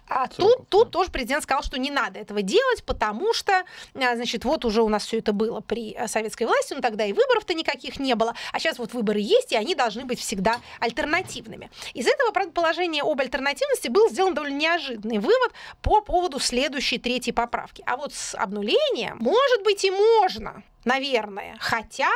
[0.08, 4.16] А Сроков, тут, тут тоже президент сказал, что не надо этого делать, потому что, а,
[4.16, 7.14] значит, вот уже у нас все это было при э, советской власти, но тогда и
[7.14, 11.70] выборов-то никаких не было, а сейчас вот выборы есть, и они должны быть всегда альтернативными.
[11.94, 17.84] Из этого предположения об альтернативности был сделан довольно неожиданный вывод по поводу следующей третьей поправки.
[17.86, 22.10] А вот с обнулением, может быть, и можно, наверное, хотя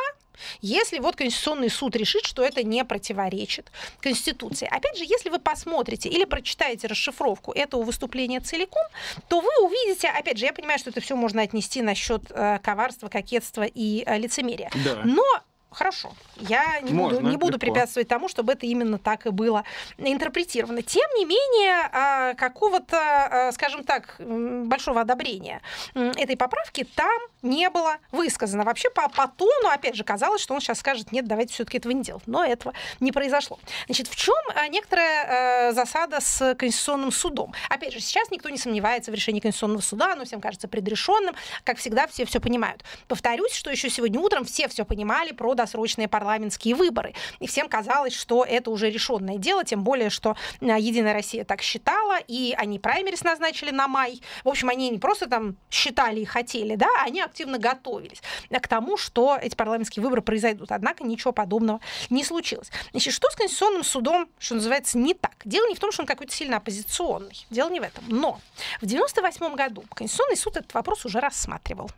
[0.62, 4.68] если вот Конституционный суд решит, что это не противоречит Конституции.
[4.70, 8.84] Опять же, если вы посмотрите или прочитаете расшифровку этого выступления целиком,
[9.28, 13.08] то вы увидите, опять же, я понимаю, что это все можно отнести насчет э, коварства,
[13.08, 14.72] кокетства и э, лицемерия.
[14.84, 15.02] Да.
[15.04, 15.24] Но
[15.72, 19.64] Хорошо, я не, Можно, буду, не буду препятствовать тому, чтобы это именно так и было
[19.98, 20.82] интерпретировано.
[20.82, 25.62] Тем не менее, а, какого-то, а, скажем так, большого одобрения
[25.96, 28.66] этой поправки там не было высказано.
[28.66, 31.94] Вообще по, по тону, опять же, казалось, что он сейчас скажет, нет, давайте все-таки этого
[31.94, 32.24] не делать.
[32.26, 33.58] Но этого не произошло.
[33.86, 37.54] Значит, в чем а, некоторая засада с Конституционным судом?
[37.70, 41.34] Опять же, сейчас никто не сомневается в решении Конституционного суда, оно всем кажется предрешенным.
[41.64, 42.84] Как всегда, все все понимают.
[43.08, 47.14] Повторюсь, что еще сегодня утром все все понимали про досрочные парламентские выборы.
[47.40, 51.62] И всем казалось, что это уже решенное дело, тем более, что а, Единая Россия так
[51.62, 54.22] считала, и они праймерис назначили на май.
[54.44, 58.22] В общем, они не просто там считали и хотели, да, они активно готовились
[58.62, 60.72] к тому, что эти парламентские выборы произойдут.
[60.72, 62.70] Однако ничего подобного не случилось.
[62.92, 65.36] Значит, что с Конституционным судом, что называется, не так?
[65.44, 67.46] Дело не в том, что он какой-то сильно оппозиционный.
[67.50, 68.04] Дело не в этом.
[68.08, 68.40] Но
[68.82, 71.90] в 98 году Конституционный суд этот вопрос уже рассматривал.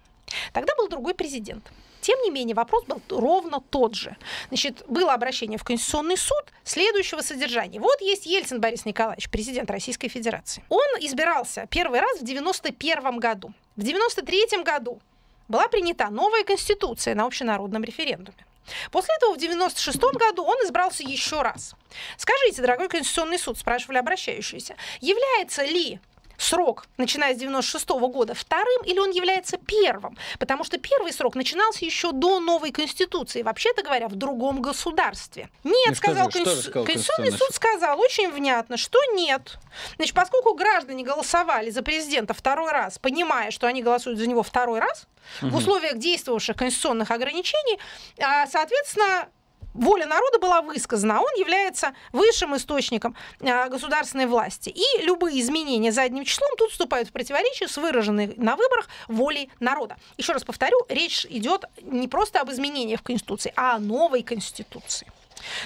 [0.51, 1.71] Тогда был другой президент.
[2.01, 4.17] Тем не менее, вопрос был ровно тот же.
[4.49, 7.79] Значит, было обращение в Конституционный суд следующего содержания.
[7.79, 10.65] Вот есть Ельцин Борис Николаевич, президент Российской Федерации.
[10.67, 13.53] Он избирался первый раз в 91 году.
[13.77, 14.99] В 93 году
[15.47, 18.45] была принята новая конституция на общенародном референдуме.
[18.91, 21.73] После этого в 96 году он избрался еще раз.
[22.17, 25.99] Скажите, дорогой Конституционный суд, спрашивали обращающиеся, является ли
[26.37, 30.17] срок, начиная с 96 года, вторым или он является первым?
[30.39, 35.49] Потому что первый срок начинался еще до новой Конституции, вообще-то говоря, в другом государстве.
[35.63, 39.57] Нет, Ну, сказал, Конститу- сказал Конституционный суд сказал очень внятно, что нет.
[39.97, 44.79] Значит, поскольку граждане голосовали за президента второй раз, понимая, что они голосуют за него второй
[44.79, 45.07] раз,
[45.41, 47.79] в условиях действовавших конституционных ограничений,
[48.19, 49.29] а, соответственно,
[49.73, 54.69] воля народа была высказана, а он является высшим источником а, государственной власти.
[54.69, 59.97] И любые изменения задним числом тут вступают в противоречие с выраженной на выборах волей народа.
[60.17, 65.07] Еще раз повторю, речь идет не просто об изменениях в Конституции, а о новой Конституции.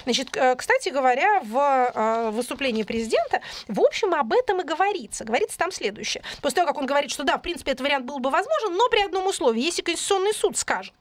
[0.06, 5.24] Значит, кстати говоря, в э, выступлении президента, в общем, об этом и говорится.
[5.24, 6.24] Говорится там следующее.
[6.42, 8.90] После того, как он говорит, что да, в принципе, этот вариант был бы возможен, но
[8.90, 10.94] при одном условии, если Конституционный суд скажет,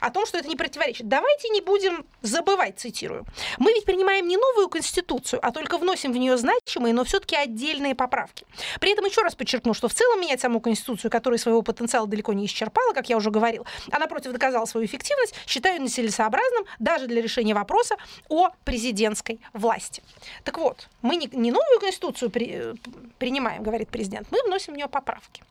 [0.00, 1.08] о том, что это не противоречит.
[1.08, 3.24] Давайте не будем забывать, цитирую.
[3.58, 7.94] Мы ведь принимаем не новую конституцию, а только вносим в нее значимые, но все-таки отдельные
[7.94, 8.46] поправки.
[8.80, 12.32] При этом еще раз подчеркну, что в целом менять саму конституцию, которая своего потенциала далеко
[12.32, 17.22] не исчерпала, как я уже говорил, а напротив доказала свою эффективность, считаю нецелесообразным даже для
[17.22, 17.96] решения вопроса
[18.28, 20.02] о президентской власти.
[20.44, 22.74] Так вот, мы не, не новую конституцию при-
[23.18, 25.42] принимаем, говорит президент, мы вносим в нее поправки.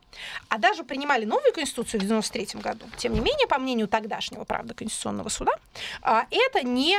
[0.49, 2.85] А даже принимали новую конституцию в 93 году.
[2.97, 3.87] Тем не менее, по мнению
[4.21, 5.53] тогдашнего, правда, Конституционного суда,
[6.01, 6.97] а, это не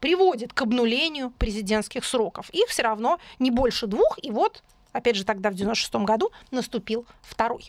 [0.00, 2.50] приводит к обнулению президентских сроков.
[2.50, 7.06] Их все равно не больше двух, и вот опять же, тогда в 96 году наступил
[7.22, 7.66] второй.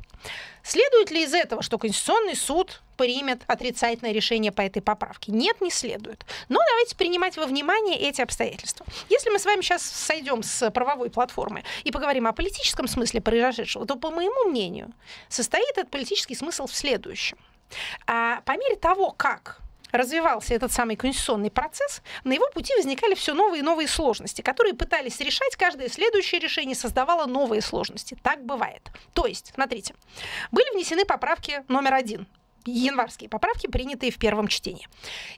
[0.61, 5.31] Следует ли из этого, что Конституционный суд примет отрицательное решение по этой поправке?
[5.31, 6.25] Нет, не следует.
[6.49, 8.85] Но давайте принимать во внимание эти обстоятельства.
[9.09, 13.85] Если мы с вами сейчас сойдем с правовой платформы и поговорим о политическом смысле произошедшего,
[13.85, 14.91] то, по моему мнению,
[15.29, 17.37] состоит этот политический смысл в следующем.
[18.07, 19.59] А по мере того, как
[19.91, 24.73] развивался этот самый конституционный процесс, на его пути возникали все новые и новые сложности, которые
[24.73, 28.17] пытались решать, каждое следующее решение создавало новые сложности.
[28.23, 28.89] Так бывает.
[29.13, 29.93] То есть, смотрите,
[30.51, 32.27] были внесены поправки номер один
[32.65, 34.87] январские поправки, принятые в первом чтении.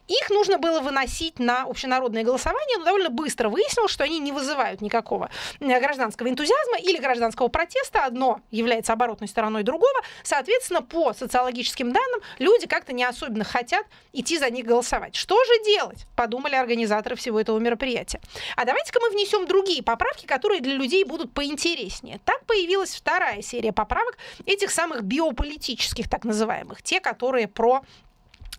[0.08, 4.82] Их нужно было выносить на общенародное голосование, но довольно быстро выяснилось, что они не вызывают
[4.82, 8.06] никакого э, гражданского энтузиазма или гражданского протеста.
[8.06, 10.00] Одно является оборотной стороной другого.
[10.24, 15.16] Соответственно, по социологическим данным, люди как-то не особенно хотят идти за них голосовать.
[15.16, 16.06] Что же делать?
[16.16, 18.20] Подумали организаторы всего этого мероприятия.
[18.56, 22.20] А давайте-ка мы внесем другие поправки, которые для людей будут поинтереснее.
[22.26, 27.15] Так появилась вторая серия поправок этих самых биополитических, так называемых, те, которые
[27.48, 27.84] про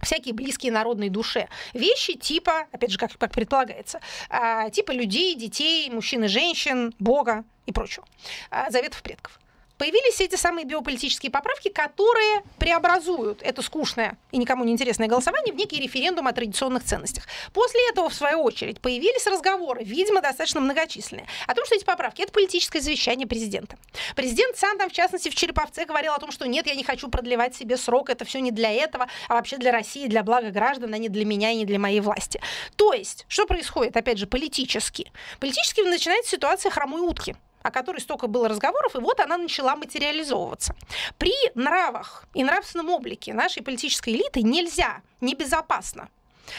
[0.03, 1.49] всякие близкие народной душе.
[1.73, 7.45] Вещи типа, опять же, как, как предполагается, а, типа людей, детей, мужчин и женщин, Бога
[7.66, 8.07] и прочего.
[8.51, 9.38] А, заветов предков.
[9.79, 15.57] Появились эти самые биополитические поправки, которые преобразуют это скучное и никому не интересное голосование в
[15.57, 17.25] некий референдум о традиционных ценностях.
[17.53, 22.23] После этого, в свою очередь, появились разговоры, видимо, достаточно многочисленные, о том, что эти поправки–
[22.23, 23.77] это политическое завещание президента.
[24.15, 27.09] Президент сам там, в частности, в Череповце говорил о том, что нет, я не хочу
[27.09, 30.95] продлевать себе срок, это все не для этого, а вообще для России, для блага граждан,
[30.95, 32.41] а не для меня и не для моей власти.
[32.77, 35.12] То есть, что происходит, опять же, политически?
[35.39, 37.37] Политически начинается ситуация хромой утки
[37.67, 40.77] о которой столько было разговоров, и вот она начала материализовываться.
[41.19, 46.09] При нравах и нравственном облике нашей политической элиты нельзя, небезопасно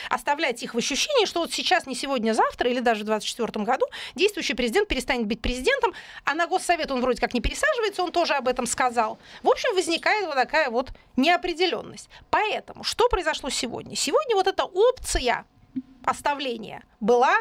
[0.10, 3.86] оставлять их в ощущении, что вот сейчас, не сегодня, завтра или даже в 2024 году
[4.16, 5.94] действующий президент перестанет быть президентом,
[6.26, 9.18] а на Госсовет он вроде как не пересаживается, он тоже об этом сказал.
[9.44, 12.10] В общем, возникает вот такая вот неопределенность.
[12.30, 13.96] Поэтому что произошло сегодня?
[13.96, 15.46] Сегодня вот эта опция
[16.04, 17.38] оставления была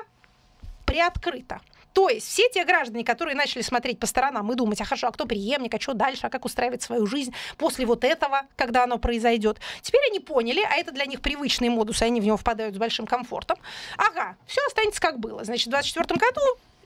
[0.87, 1.61] приоткрыта.
[1.97, 5.13] То есть все те граждане, которые начали смотреть по сторонам и думать, а хорошо, а
[5.13, 8.99] кто преемник, а что дальше, а как устраивать свою жизнь после вот этого, когда оно
[8.99, 12.75] произойдет, теперь они поняли, а это для них привычный модус, и они в него впадают
[12.75, 13.57] с большим комфортом.
[13.97, 15.43] Ага, все останется как было.
[15.43, 16.43] Значит, в 2024 году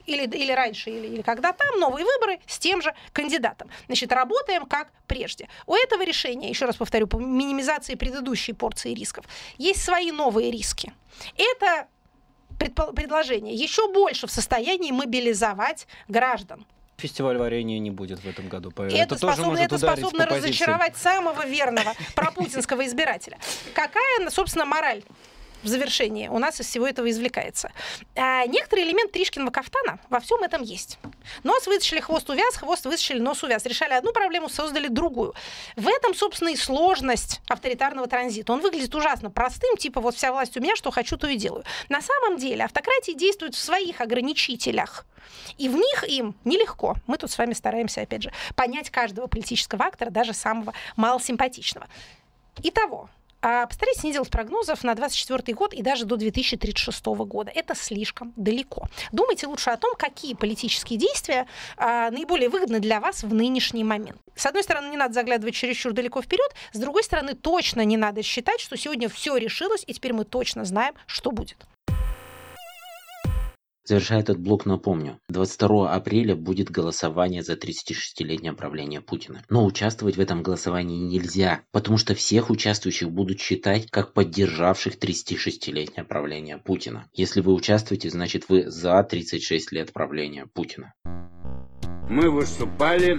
[0.06, 3.68] или, или раньше, или, или когда там, новые выборы с тем же кандидатом.
[3.86, 5.48] Значит, работаем как прежде.
[5.66, 9.24] У этого решения, еще раз повторю, по минимизации предыдущей порции рисков,
[9.58, 10.92] есть свои новые риски.
[11.36, 11.88] Это
[12.68, 16.66] предложение еще больше в состоянии мобилизовать граждан.
[16.98, 18.70] Фестиваль варенья не будет в этом году.
[18.76, 23.38] Это, это тоже способно, может это способно разочаровать самого верного пропутинского избирателя.
[23.74, 25.02] Какая, собственно, мораль
[25.62, 27.72] в завершении у нас из всего этого извлекается.
[28.14, 30.98] А, некоторый элемент Тришкиного кафтана во всем этом есть.
[31.42, 33.64] Нос вытащили, хвост увяз, хвост вытащили, нос увяз.
[33.66, 35.34] Решали одну проблему, создали другую.
[35.76, 38.52] В этом, собственно, и сложность авторитарного транзита.
[38.52, 41.64] Он выглядит ужасно простым, типа вот вся власть у меня, что хочу, то и делаю.
[41.88, 45.04] На самом деле автократии действуют в своих ограничителях.
[45.58, 46.96] И в них им нелегко.
[47.06, 51.86] Мы тут с вами стараемся, опять же, понять каждого политического актора, даже самого малосимпатичного.
[52.62, 53.08] Итого,
[53.42, 57.50] А постарайтесь не делать прогнозов на 2024 год и даже до 2036 года.
[57.54, 58.86] Это слишком далеко.
[59.12, 64.18] Думайте лучше о том, какие политические действия а, наиболее выгодны для вас в нынешний момент.
[64.34, 68.22] С одной стороны, не надо заглядывать чересчур далеко вперед, с другой стороны, точно не надо
[68.22, 71.66] считать, что сегодня все решилось, и теперь мы точно знаем, что будет.
[73.90, 79.42] Завершая этот блок напомню, 22 апреля будет голосование за 36-летнее правление Путина.
[79.48, 86.04] Но участвовать в этом голосовании нельзя, потому что всех участвующих будут считать как поддержавших 36-летнее
[86.04, 87.08] правление Путина.
[87.14, 90.94] Если вы участвуете, значит вы за 36 лет правления Путина.
[92.08, 93.18] Мы выступали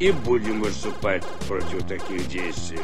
[0.00, 2.80] и будем выступать против таких действий.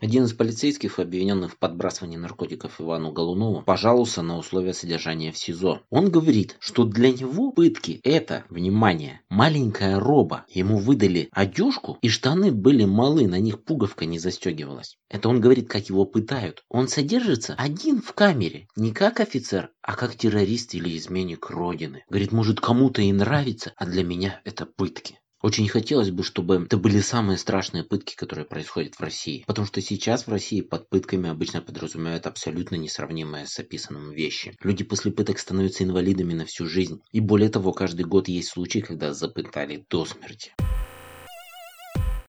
[0.00, 5.82] Один из полицейских, обвиненных в подбрасывании наркотиков Ивану Голунову, пожаловался на условия содержания в СИЗО.
[5.90, 10.44] Он говорит, что для него пытки это, внимание, маленькая роба.
[10.48, 14.98] Ему выдали одежку и штаны были малы, на них пуговка не застегивалась.
[15.10, 16.62] Это он говорит, как его пытают.
[16.68, 22.04] Он содержится один в камере, не как офицер, а как террорист или изменник Родины.
[22.08, 25.18] Говорит, может кому-то и нравится, а для меня это пытки.
[25.40, 29.44] Очень хотелось бы, чтобы это были самые страшные пытки, которые происходят в России.
[29.46, 34.56] Потому что сейчас в России под пытками обычно подразумевают абсолютно несравнимые с описанным вещи.
[34.62, 37.00] Люди после пыток становятся инвалидами на всю жизнь.
[37.12, 40.52] И более того, каждый год есть случаи, когда запытали до смерти.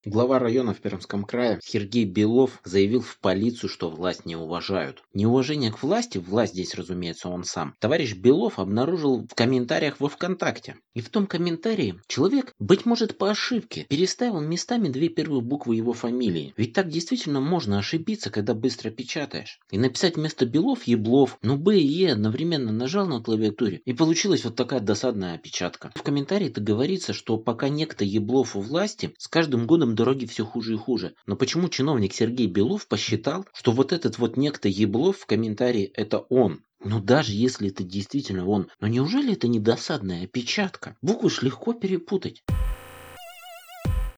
[0.05, 5.03] Глава района в Пермском крае Сергей Белов заявил в полицию, что власть не уважают.
[5.13, 10.77] Неуважение к власти, власть здесь, разумеется, он сам, товарищ Белов обнаружил в комментариях во ВКонтакте.
[10.93, 15.91] И в том комментарии человек, быть может по ошибке, переставил местами две первые буквы его
[15.91, 16.53] фамилии.
[16.55, 19.59] Ведь так действительно можно ошибиться, когда быстро печатаешь.
[19.69, 24.45] И написать вместо Белов Еблов, но Б и Е одновременно нажал на клавиатуре, и получилась
[24.45, 25.91] вот такая досадная опечатка.
[25.93, 30.45] В комментарии-то говорится, что пока некто Еблов у власти, с каждым годом нам дороги все
[30.45, 31.15] хуже и хуже.
[31.25, 36.19] Но почему чиновник Сергей Белов посчитал, что вот этот вот некто Еблов в комментарии это
[36.19, 36.61] он?
[36.81, 40.95] Ну даже если это действительно он, но неужели это не досадная опечатка?
[41.01, 42.43] Буквы ж легко перепутать.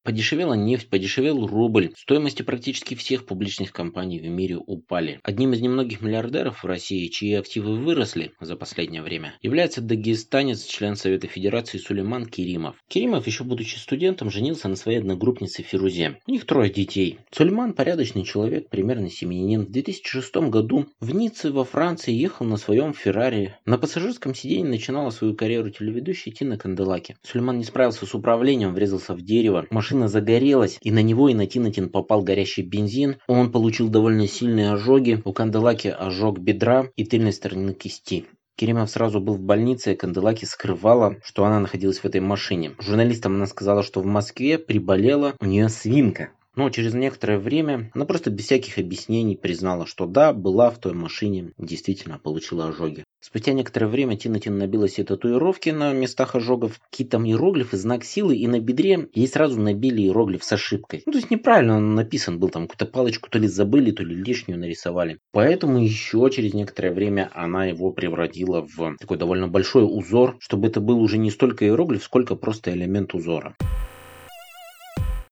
[0.04, 1.92] Подешевела нефть, подешевел рубль.
[1.96, 5.20] Стоимости практически всех публичных компаний в мире упали.
[5.22, 10.96] Одним из немногих миллиардеров в России, чьи активы выросли за последнее время, является дагестанец, член
[10.96, 12.78] Совета Федерации Сулейман Керимов.
[12.88, 16.18] Керимов, еще будучи студентом, женился на своей одногруппнице Фирузе.
[16.26, 17.20] У них трое детей.
[17.32, 19.66] Сулейман порядочный человек, примерно семьянин.
[19.66, 23.56] В 2006 году в Ницце во Франции ехал на своем Феррари.
[23.66, 27.18] На пассажирском сиденье начинала свою карьеру телеведущей Тина Канделаки.
[27.22, 29.68] Сулейман не справился с управлением, врезался в дерево.
[29.70, 33.18] Машина машина загорелась, и на него и на Тинатин попал горящий бензин.
[33.28, 35.22] Он получил довольно сильные ожоги.
[35.26, 38.26] У Канделаки ожог бедра и тыльной стороны кисти.
[38.56, 42.72] Керимов сразу был в больнице, и Канделаки скрывала, что она находилась в этой машине.
[42.80, 46.30] Журналистам она сказала, что в Москве приболела у нее свинка.
[46.56, 50.94] Но через некоторое время она просто без всяких объяснений признала, что да, была в той
[50.94, 53.06] машине, действительно получила ожоги.
[53.22, 58.36] Спустя некоторое время Тинатин набила себе татуировки на местах ожогов, какие-то там иероглифы, знак силы,
[58.36, 61.04] и на бедре ей сразу набили иероглиф с ошибкой.
[61.06, 64.16] Ну, то есть неправильно он написан был, там какую-то палочку то ли забыли, то ли
[64.16, 65.20] лишнюю нарисовали.
[65.32, 70.82] Поэтому еще через некоторое время она его превратила в такой довольно большой узор, чтобы это
[70.82, 73.56] был уже не столько иероглиф, сколько просто элемент узора.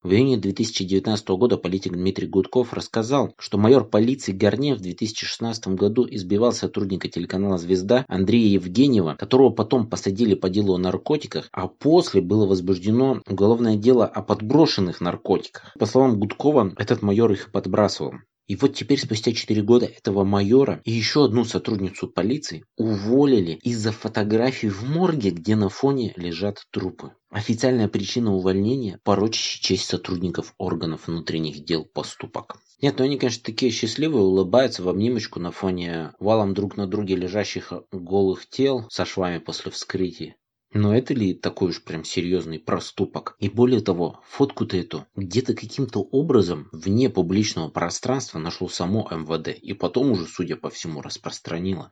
[0.10, 6.04] В июне 2019 года политик Дмитрий Гудков рассказал, что майор полиции Гарне в 2016 году
[6.10, 12.22] избивал сотрудника телеканала «Звезда» Андрея Евгеньева, которого потом посадили по делу о наркотиках, а после
[12.22, 15.76] было возбуждено уголовное дело о подброшенных наркотиках.
[15.78, 18.14] По словам Гудкова, этот майор их подбрасывал.
[18.50, 23.92] И вот теперь, спустя 4 года, этого майора и еще одну сотрудницу полиции уволили из-за
[23.92, 27.14] фотографий в морге, где на фоне лежат трупы.
[27.30, 32.56] Официальная причина увольнения– порочащий честь сотрудников органов внутренних дел поступок.
[32.82, 37.16] Нет, ну они, конечно, такие счастливые, улыбаются в обнимочку на фоне валом друг на друге
[37.16, 40.38] лежащих голых тел со швами после вскрытия.
[40.72, 43.36] Но это ли такой уж прям серьезный проступок?
[43.40, 49.74] И более того, фотку-то эту где-то каким-то образом вне публичного пространства нашло само МВД и
[49.74, 51.92] потом уже, судя по всему, распространило.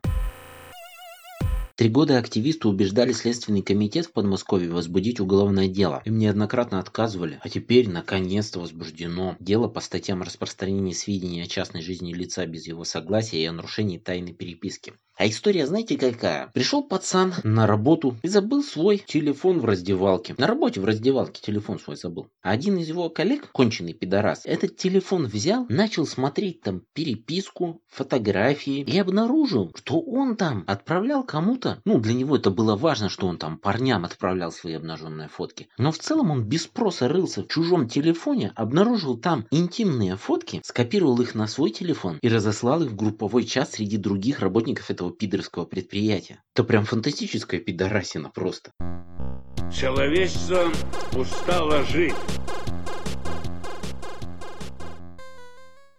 [1.78, 6.02] Три года активисты убеждали Следственный комитет в Подмосковье возбудить уголовное дело.
[6.04, 12.12] Им неоднократно отказывали, а теперь наконец-то возбуждено дело по статьям распространения сведений о частной жизни
[12.12, 14.94] лица без его согласия и о нарушении тайны переписки.
[15.18, 16.46] А история, знаете, какая?
[16.54, 20.36] Пришел пацан на работу и забыл свой телефон в раздевалке.
[20.38, 22.28] На работе в раздевалке телефон свой забыл.
[22.40, 28.96] Один из его коллег, конченый пидорас, этот телефон взял, начал смотреть там переписку, фотографии и
[28.96, 33.58] обнаружил, что он там отправлял кому-то, ну, для него это было важно, что он там
[33.58, 35.66] парням отправлял свои обнаженные фотки.
[35.78, 41.20] Но в целом он без спроса рылся в чужом телефоне, обнаружил там интимные фотки, скопировал
[41.20, 45.64] их на свой телефон и разослал их в групповой чат среди других работников этого пидорского
[45.64, 46.42] предприятия.
[46.54, 48.72] Это прям фантастическая пидорасина просто.
[49.72, 50.70] Человечество
[51.14, 52.14] устало жить.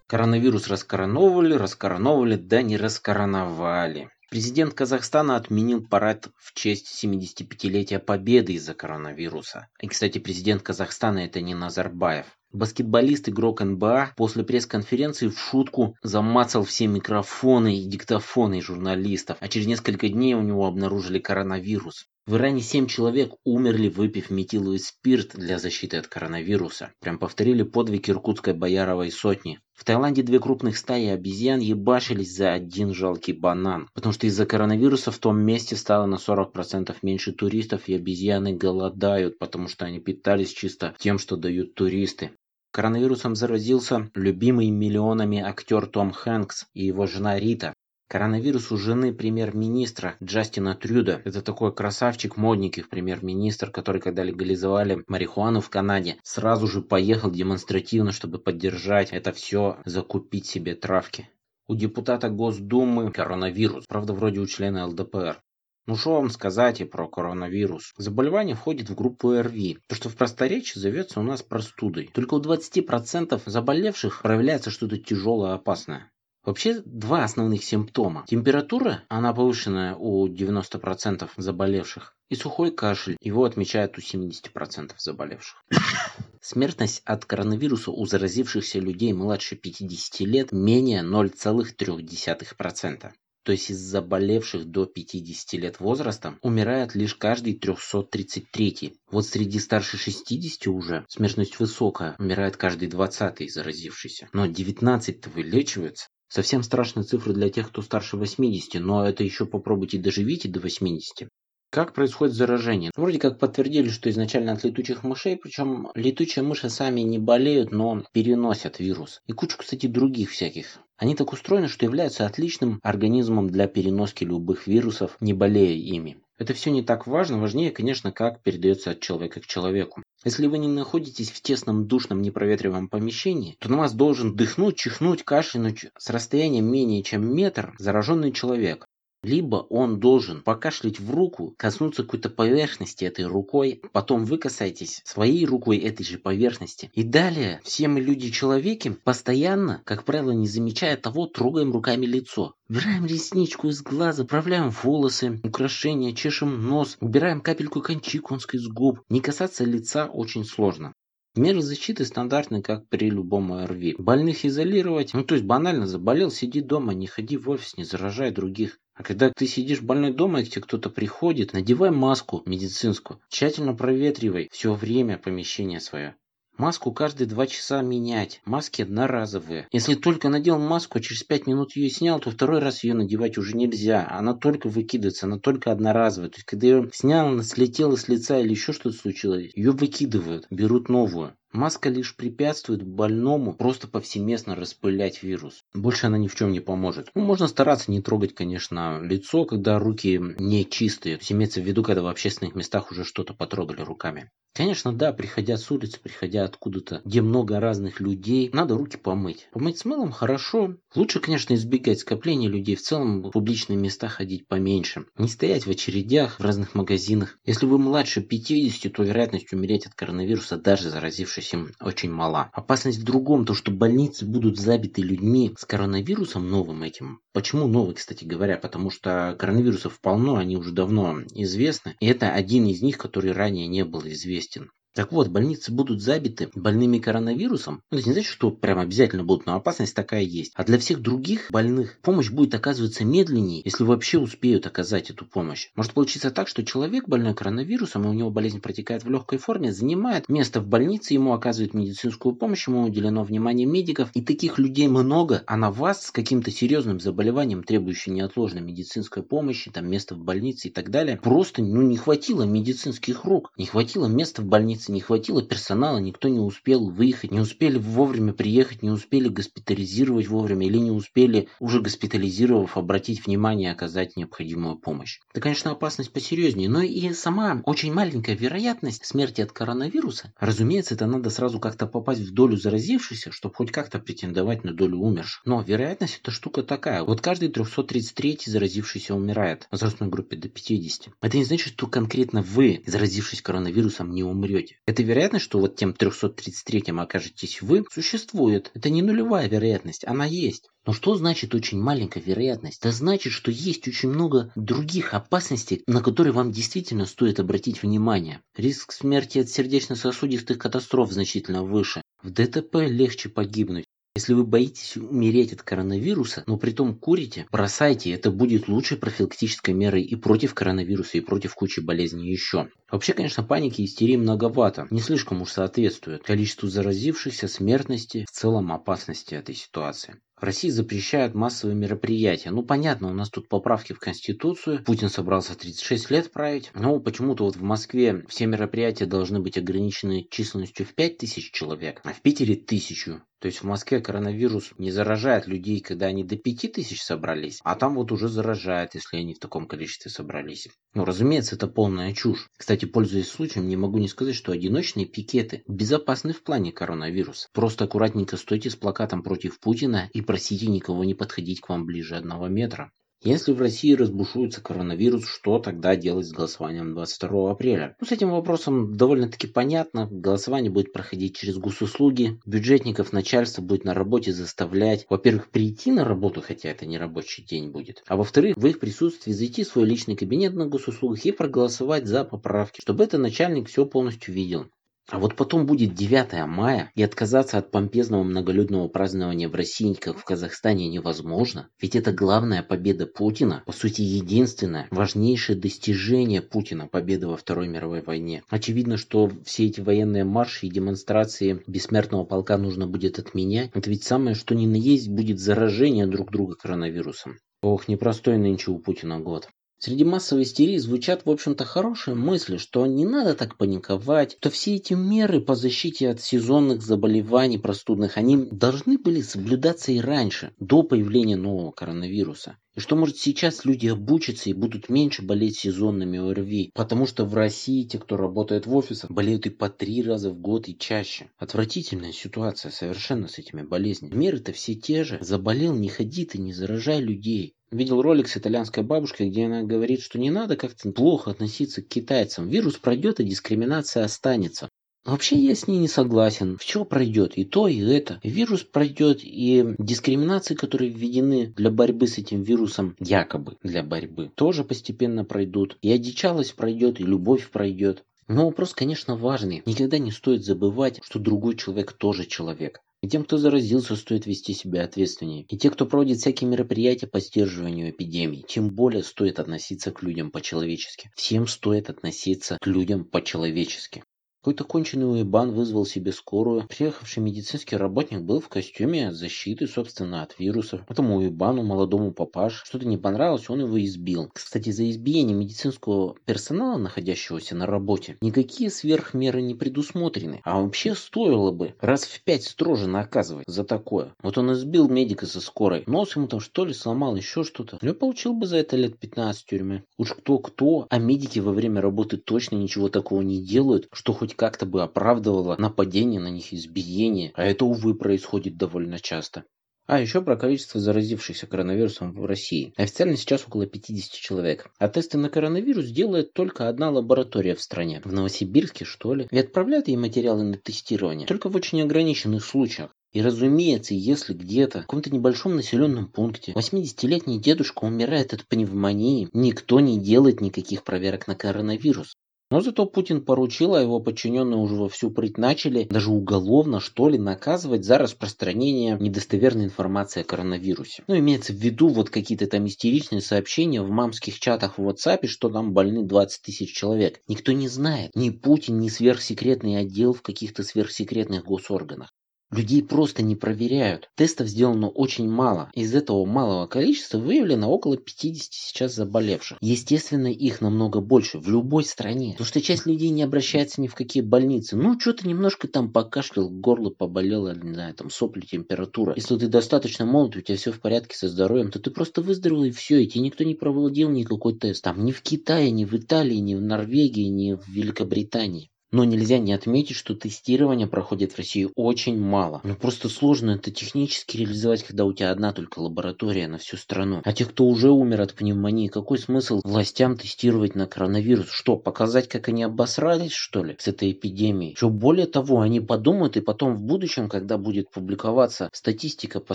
[0.06, 4.10] Коронавирус раскороновывали, раскороновывали, да не раскороновали.
[4.28, 9.68] Президент Казахстана отменил парад в честь 75-летия победы из-за коронавируса.
[9.80, 12.26] И, кстати, президент Казахстана это не Назарбаев.
[12.52, 19.68] Баскетболист, игрок НБА, после пресс-конференции в шутку замацал все микрофоны и диктофоны журналистов, а через
[19.68, 22.06] несколько дней у него обнаружили коронавирус.
[22.26, 26.92] В Иране 7 человек умерли, выпив метиловый спирт для защиты от коронавируса.
[27.00, 29.58] Прям повторили подвиг иркутской бояровой сотни.
[29.72, 33.88] В Таиланде две крупных стаи обезьян ебашились за один жалкий банан.
[33.94, 39.38] Потому что из-за коронавируса в том месте стало на 40% меньше туристов и обезьяны голодают,
[39.38, 42.32] потому что они питались чисто тем, что дают туристы.
[42.72, 47.74] Коронавирусом заразился любимый миллионами актер Том Хэнкс и его жена Рита.
[48.08, 51.20] Коронавирус у жены премьер-министра Джастина Трюда.
[51.24, 57.30] Это такой красавчик, модник их премьер-министр, который, когда легализовали марихуану в Канаде, сразу же поехал
[57.32, 61.28] демонстративно, чтобы поддержать это все, закупить себе травки.
[61.66, 63.84] У депутата Госдумы коронавирус.
[63.88, 65.42] Правда, вроде у члена ЛДПР.
[65.86, 67.94] Ну что вам сказать и про коронавирус?
[67.96, 72.10] Заболевание входит в группу РВИ, то что в просторечии зовется у нас простудой.
[72.12, 76.10] Только у 20% заболевших проявляется что-то тяжелое опасное.
[76.42, 78.24] Вообще два основных симптома.
[78.26, 82.16] Температура, она повышенная у 90% заболевших.
[82.30, 85.62] И сухой кашель, его отмечают у 70% заболевших.
[86.40, 93.12] Смертность от коронавируса у заразившихся людей младше 50 лет менее 0,3%.
[93.42, 98.94] То есть из заболевших до 50 лет возраста умирает лишь каждый 333.
[99.10, 104.28] Вот среди старше 60 уже смертность высокая, умирает каждый 20 заразившийся.
[104.32, 106.08] Но 19 вылечиваются.
[106.28, 111.28] Совсем страшные цифры для тех, кто старше 80, но это еще попробуйте доживите до 80.
[111.70, 112.90] Как происходит заражение?
[112.96, 118.04] Вроде как подтвердили, что изначально от летучих мышей, причем летучие мыши сами не болеют, но
[118.12, 119.20] переносят вирус.
[119.28, 120.80] И кучу, кстати, других всяких.
[121.00, 126.18] Они так устроены, что являются отличным организмом для переноски любых вирусов, не болея ими.
[126.36, 130.02] Это все не так важно, важнее, конечно, как передается от человека к человеку.
[130.26, 135.22] Если вы не находитесь в тесном, душном, непроветриваемом помещении, то на вас должен дыхнуть, чихнуть,
[135.22, 138.84] кашлянуть с расстоянием менее чем метр зараженный человек.
[139.22, 145.44] Либо он должен покашлять в руку, коснуться какой-то поверхности этой рукой, потом вы касаетесь своей
[145.44, 146.90] рукой этой же поверхности.
[146.94, 152.54] И далее все мы люди-человеки постоянно, как правило, не замечая того, трогаем руками лицо.
[152.70, 159.00] Убираем ресничку из глаза, управляем волосы, украшения, чешем нос, убираем капельку кончи конской с губ.
[159.10, 160.94] Не касаться лица очень сложно.
[161.36, 163.94] Меры защиты стандартные, как при любом ОРВИ.
[163.98, 168.32] Больных изолировать, ну то есть банально заболел, сиди дома, не ходи в офис, не заражай
[168.32, 168.80] других.
[168.94, 173.74] А когда ты сидишь больной дома, и к тебе кто-то приходит, надевай маску медицинскую, тщательно
[173.74, 176.16] проветривай все время помещение свое.
[176.60, 178.42] Маску каждые два часа менять.
[178.44, 179.66] Маски одноразовые.
[179.72, 183.38] Если только надел маску, а через пять минут ее снял, то второй раз ее надевать
[183.38, 184.06] уже нельзя.
[184.10, 186.28] Она только выкидывается, она только одноразовая.
[186.28, 190.48] То есть, когда ее снял, она слетела с лица или еще что-то случилось, ее выкидывают,
[190.50, 191.34] берут новую.
[191.52, 195.64] Маска лишь препятствует больному просто повсеместно распылять вирус.
[195.74, 197.10] Больше она ни в чем не поможет.
[197.14, 201.16] Ну, можно стараться не трогать, конечно, лицо, когда руки не чистые.
[201.16, 204.30] То есть имеется в виду, когда в общественных местах уже что-то потрогали руками.
[204.52, 209.48] Конечно, да, приходя с улицы, приходя откуда-то, где много разных людей, надо руки помыть.
[209.52, 210.76] Помыть с мылом хорошо.
[210.94, 212.74] Лучше, конечно, избегать скопления людей.
[212.74, 215.06] В целом в публичные места ходить поменьше.
[215.18, 217.38] Не стоять в очередях в разных магазинах.
[217.44, 222.50] Если вы младше 50, то вероятность умереть от коронавируса, даже заразившись им, очень мала.
[222.52, 227.20] Опасность в другом, то что больницы будут забиты людьми с коронавирусом новым этим.
[227.32, 228.56] Почему новый, кстати говоря?
[228.56, 231.96] Потому что коронавирусов полно, они уже давно известны.
[232.00, 234.70] И это один из них, который ранее не был известен.
[234.94, 237.82] Так вот, больницы будут забиты больными коронавирусом.
[237.92, 240.52] Ну, это не значит, что прям обязательно будут, но опасность такая есть.
[240.56, 245.70] А для всех других больных помощь будет оказываться медленнее, если вообще успеют оказать эту помощь.
[245.76, 249.72] Может получиться так, что человек, больной коронавирусом, и у него болезнь протекает в легкой форме,
[249.72, 254.88] занимает место в больнице, ему оказывают медицинскую помощь, ему уделено внимание медиков, и таких людей
[254.88, 260.18] много, а на вас с каким-то серьезным заболеванием, требующим неотложной медицинской помощи, там место в
[260.18, 264.79] больнице и так далее, просто ну, не хватило медицинских рук, не хватило места в больнице
[264.80, 270.28] больнице не хватило персонала, никто не успел выехать, не успели вовремя приехать, не успели госпитализировать
[270.28, 275.20] вовремя или не успели, уже госпитализировав, обратить внимание и оказать необходимую помощь.
[275.32, 281.06] Это, конечно, опасность посерьезнее, но и сама очень маленькая вероятность смерти от коронавируса, разумеется, это
[281.06, 285.42] надо сразу как-то попасть в долю заразившихся, чтобы хоть как-то претендовать на долю умерших.
[285.44, 287.02] Но вероятность эта штука такая.
[287.02, 291.08] Вот каждый 333 заразившийся умирает в возрастной группе до 50.
[291.20, 294.80] Это не значит, что конкретно вы, заразившись коронавирусом, не умрете будете.
[294.86, 298.70] Эта вероятность, что вот тем 333-м окажетесь вы, существует.
[298.74, 300.68] Это не нулевая вероятность, она есть.
[300.86, 302.78] Но что значит очень маленькая вероятность?
[302.80, 308.40] Это значит, что есть очень много других опасностей, на которые вам действительно стоит обратить внимание.
[308.56, 312.02] Риск смерти от сердечно-сосудистых катастроф значительно выше.
[312.22, 313.86] В ДТП легче погибнуть.
[314.16, 319.72] Если вы боитесь умереть от коронавируса, но при том курите, бросайте, это будет лучшей профилактической
[319.72, 322.68] мерой и против коронавируса, и против кучи болезней еще.
[322.90, 328.72] Вообще, конечно, паники и истерии многовато, не слишком уж соответствует количеству заразившихся, смертности, в целом
[328.72, 330.20] опасности этой ситуации.
[330.40, 332.50] В России запрещают массовые мероприятия.
[332.50, 334.82] Ну, понятно, у нас тут поправки в Конституцию.
[334.82, 336.70] Путин собрался 36 лет править.
[336.74, 342.14] Но почему-то вот в Москве все мероприятия должны быть ограничены численностью в 5000 человек, а
[342.14, 343.22] в Питере тысячу.
[343.40, 347.94] То есть в Москве коронавирус не заражает людей, когда они до 5000 собрались, а там
[347.94, 350.68] вот уже заражает, если они в таком количестве собрались.
[350.92, 352.50] Ну, разумеется, это полная чушь.
[352.58, 357.48] Кстати, пользуясь случаем, не могу не сказать, что одиночные пикеты безопасны в плане коронавируса.
[357.54, 362.16] Просто аккуратненько стойте с плакатом против Путина и просите никого не подходить к вам ближе
[362.16, 362.92] одного метра.
[363.22, 367.94] Если в России разбушуется коронавирус, что тогда делать с голосованием 22 апреля?
[368.00, 370.08] Ну, с этим вопросом довольно-таки понятно.
[370.10, 372.40] Голосование будет проходить через госуслуги.
[372.46, 377.70] Бюджетников начальство будет на работе заставлять, во-первых, прийти на работу, хотя это не рабочий день
[377.70, 382.06] будет, а во-вторых, в их присутствии зайти в свой личный кабинет на госуслугах и проголосовать
[382.06, 384.70] за поправки, чтобы этот начальник все полностью видел.
[385.10, 390.16] А вот потом будет 9 мая, и отказаться от помпезного многолюдного празднования в России, как
[390.16, 391.68] в Казахстане, невозможно.
[391.80, 398.02] Ведь это главная победа Путина, по сути единственное, важнейшее достижение Путина, победа во Второй мировой
[398.02, 398.44] войне.
[398.48, 403.70] Очевидно, что все эти военные марши и демонстрации бессмертного полка нужно будет отменять.
[403.74, 407.38] Это ведь самое, что ни на есть, будет заражение друг друга коронавирусом.
[407.62, 409.48] Ох, непростой нынче у Путина год.
[409.82, 414.74] Среди массовой истерии звучат, в общем-то, хорошие мысли, что не надо так паниковать, что все
[414.74, 420.82] эти меры по защите от сезонных заболеваний простудных, они должны были соблюдаться и раньше, до
[420.82, 422.58] появления нового коронавируса.
[422.74, 427.34] И что, может, сейчас люди обучатся и будут меньше болеть сезонными ОРВИ, потому что в
[427.34, 431.30] России те, кто работает в офисах, болеют и по три раза в год и чаще.
[431.38, 434.14] Отвратительная ситуация совершенно с этими болезнями.
[434.14, 435.18] Меры-то все те же.
[435.22, 437.54] Заболел, не ходи ты, не заражай людей.
[437.70, 441.88] Видел ролик с итальянской бабушкой, где она говорит, что не надо как-то плохо относиться к
[441.88, 442.48] китайцам.
[442.48, 444.68] Вирус пройдет, и дискриминация останется.
[445.04, 446.58] Вообще я с ней не согласен.
[446.58, 448.20] Все пройдет, и то, и это.
[448.24, 454.64] Вирус пройдет, и дискриминации, которые введены для борьбы с этим вирусом, якобы для борьбы, тоже
[454.64, 455.78] постепенно пройдут.
[455.80, 458.04] И одичалость пройдет, и любовь пройдет.
[458.26, 459.62] Но вопрос, конечно, важный.
[459.64, 462.80] Никогда не стоит забывать, что другой человек тоже человек.
[463.02, 465.44] И тем, кто заразился, стоит вести себя ответственнее.
[465.44, 470.30] И те, кто проводит всякие мероприятия по сдерживанию эпидемии, тем более стоит относиться к людям
[470.30, 471.10] по-человечески.
[471.16, 474.04] Всем стоит относиться к людям по-человечески.
[474.42, 476.66] Какой-то конченый уебан вызвал себе скорую.
[476.66, 480.80] Приехавший медицинский работник был в костюме защиты, собственно, от вирусов.
[480.88, 484.30] Этому уебану, молодому папаш, что-то не понравилось, он его избил.
[484.32, 490.40] Кстати, за избиение медицинского персонала, находящегося на работе, никакие сверхмеры не предусмотрены.
[490.44, 494.14] А вообще стоило бы раз в пять строже наказывать за такое.
[494.22, 495.84] Вот он избил медика со скорой.
[495.86, 497.76] Нос ему там что ли сломал, еще что-то.
[497.82, 499.82] Я получил бы за это лет 15 тюрьмы.
[499.98, 504.36] Уж кто-кто, а медики во время работы точно ничего такого не делают, что хоть хоть
[504.36, 509.44] как-то бы оправдывало нападение на них, избиение, а это, увы, происходит довольно часто.
[509.86, 512.72] А еще про количество заразившихся коронавирусом в России.
[512.76, 514.70] Официально сейчас около 50 человек.
[514.78, 518.00] А тесты на коронавирус делает только одна лаборатория в стране.
[518.04, 519.26] В Новосибирске, что ли.
[519.32, 521.26] И отправляют ей материалы на тестирование.
[521.26, 522.94] Только в очень ограниченных случаях.
[523.12, 529.80] И разумеется, если где-то в каком-то небольшом населенном пункте 80-летний дедушка умирает от пневмонии, никто
[529.80, 532.14] не делает никаких проверок на коронавирус.
[532.50, 537.16] Но зато Путин поручил, а его подчиненные уже вовсю прыть начали, даже уголовно, что ли,
[537.16, 541.04] наказывать за распространение недостоверной информации о коронавирусе.
[541.06, 545.48] Ну, имеется в виду вот какие-то там истеричные сообщения в мамских чатах в WhatsApp, что
[545.48, 547.20] там больны 20 тысяч человек.
[547.28, 548.10] Никто не знает.
[548.16, 552.10] Ни Путин, ни сверхсекретный отдел в каких-то сверхсекретных госорганах.
[552.50, 554.10] Людей просто не проверяют.
[554.16, 555.70] Тестов сделано очень мало.
[555.74, 559.58] Из этого малого количества выявлено около 50 сейчас заболевших.
[559.60, 562.32] Естественно, их намного больше в любой стране.
[562.32, 564.76] Потому что часть людей не обращается ни в какие больницы.
[564.76, 569.14] Ну, что-то немножко там покашлял, горло поболело, не знаю, там сопли, температура.
[569.14, 572.64] Если ты достаточно молод, у тебя все в порядке со здоровьем, то ты просто выздоровел
[572.64, 574.82] и все, и тебе никто не проводил никакой тест.
[574.82, 578.70] Там ни в Китае, ни в Италии, ни в Норвегии, ни в Великобритании.
[578.92, 582.60] Но нельзя не отметить, что тестирование проходит в России очень мало.
[582.64, 587.20] Ну просто сложно это технически реализовать, когда у тебя одна только лаборатория на всю страну.
[587.24, 591.50] А тех, кто уже умер от пневмонии, какой смысл властям тестировать на коронавирус?
[591.50, 594.74] Что, показать, как они обосрались, что ли, с этой эпидемией?
[594.74, 599.54] Что более того, они подумают и потом в будущем, когда будет публиковаться статистика по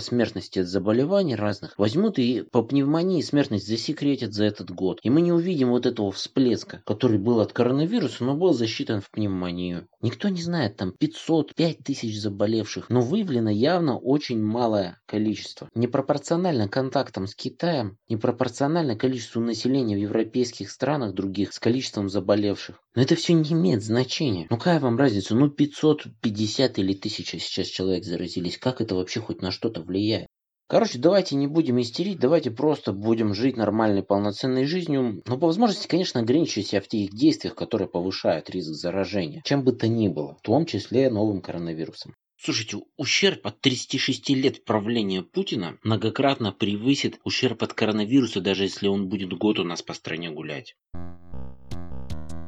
[0.00, 4.98] смертности от заболеваний разных, возьмут и по пневмонии смертность засекретят за этот год.
[5.02, 9.10] И мы не увидим вот этого всплеска, который был от коронавируса, но был засчитан в
[9.10, 9.88] пневмонии пневмонию.
[10.00, 15.68] Никто не знает, там 500, 5000 заболевших, но выявлено явно очень малое количество.
[15.74, 22.80] Непропорционально контактам с Китаем, непропорционально количеству населения в европейских странах других с количеством заболевших.
[22.94, 24.46] Но это все не имеет значения.
[24.48, 25.34] Ну какая вам разница?
[25.34, 28.58] Ну 550 или 1000 сейчас человек заразились.
[28.58, 30.28] Как это вообще хоть на что-то влияет?
[30.68, 35.22] Короче, давайте не будем истерить, давайте просто будем жить нормальной, полноценной жизнью.
[35.24, 39.42] Но по возможности, конечно, ограничивая себя в тех действиях, которые повышают риск заражения.
[39.44, 42.16] Чем бы то ни было, в том числе новым коронавирусом.
[42.36, 49.08] Слушайте, ущерб от 36 лет правления Путина многократно превысит ущерб от коронавируса, даже если он
[49.08, 50.74] будет год у нас по стране гулять.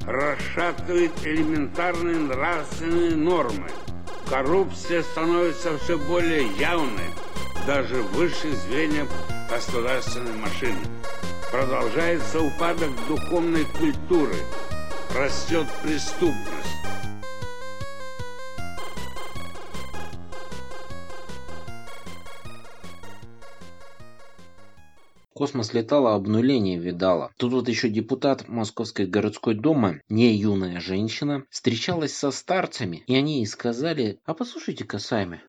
[0.04, 3.70] Расшатывает элементарные нравственные нормы.
[4.28, 7.06] Коррупция становится все более явной
[7.68, 9.12] даже высших звеньев
[9.50, 10.78] государственной машины.
[11.52, 14.36] Продолжается упадок духовной культуры,
[15.14, 16.78] растет преступность.
[25.34, 27.32] Космос летала, обнуление видала.
[27.36, 33.36] Тут вот еще депутат Московской городской думы, не юная женщина, встречалась со старцами, и они
[33.36, 35.42] ей сказали, а послушайте-ка сами,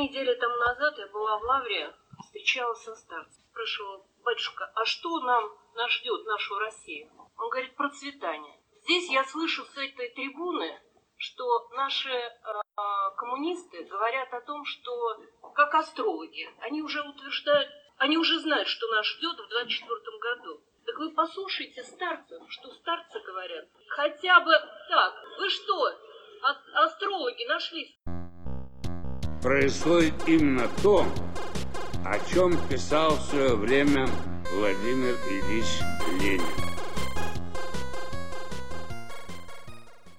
[0.00, 1.94] недели тому назад я была в Лавре,
[2.24, 3.42] встречалась со старцем.
[3.50, 7.10] Спрашивала, батюшка, а что нам нас ждет, нашу Россию?
[7.36, 8.58] Он говорит, процветание.
[8.82, 10.80] Здесь я слышу с этой трибуны,
[11.16, 12.32] что наши э,
[13.16, 15.16] коммунисты говорят о том, что
[15.54, 20.62] как астрологи, они уже утверждают, они уже знают, что нас ждет в 24 году.
[20.86, 23.68] Так вы послушайте старцев, что старцы говорят.
[23.88, 24.52] Хотя бы
[24.88, 25.14] так.
[25.38, 25.94] Вы что,
[26.74, 27.94] астрологи нашлись?
[29.42, 31.06] Происходит именно то,
[32.04, 34.08] о чем писал в свое время
[34.54, 35.66] Владимир Ильич
[36.20, 36.42] Ленин.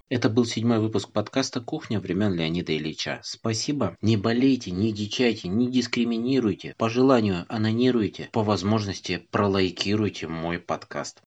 [0.10, 3.22] Это был седьмой выпуск подкаста «Кухня времен Леонида Ильича».
[3.24, 3.96] Спасибо.
[4.02, 6.76] Не болейте, не дичайте, не дискриминируйте.
[6.78, 8.28] По желанию анонируйте.
[8.34, 11.22] По возможности пролайкируйте мой подкаст.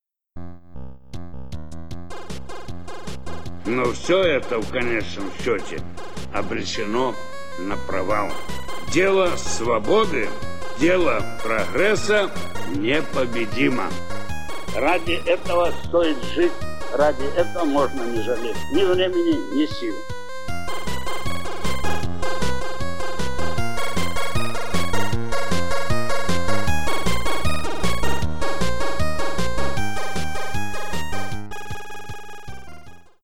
[3.66, 5.80] Но все это в конечном счете
[6.34, 7.14] обречено
[7.59, 8.30] на провал.
[8.92, 10.28] Дело свободы,
[10.78, 12.30] дело прогресса
[12.74, 13.84] непобедимо.
[14.76, 16.52] Ради этого стоит жить,
[16.92, 19.94] ради этого можно не жалеть ни времени, ни сил.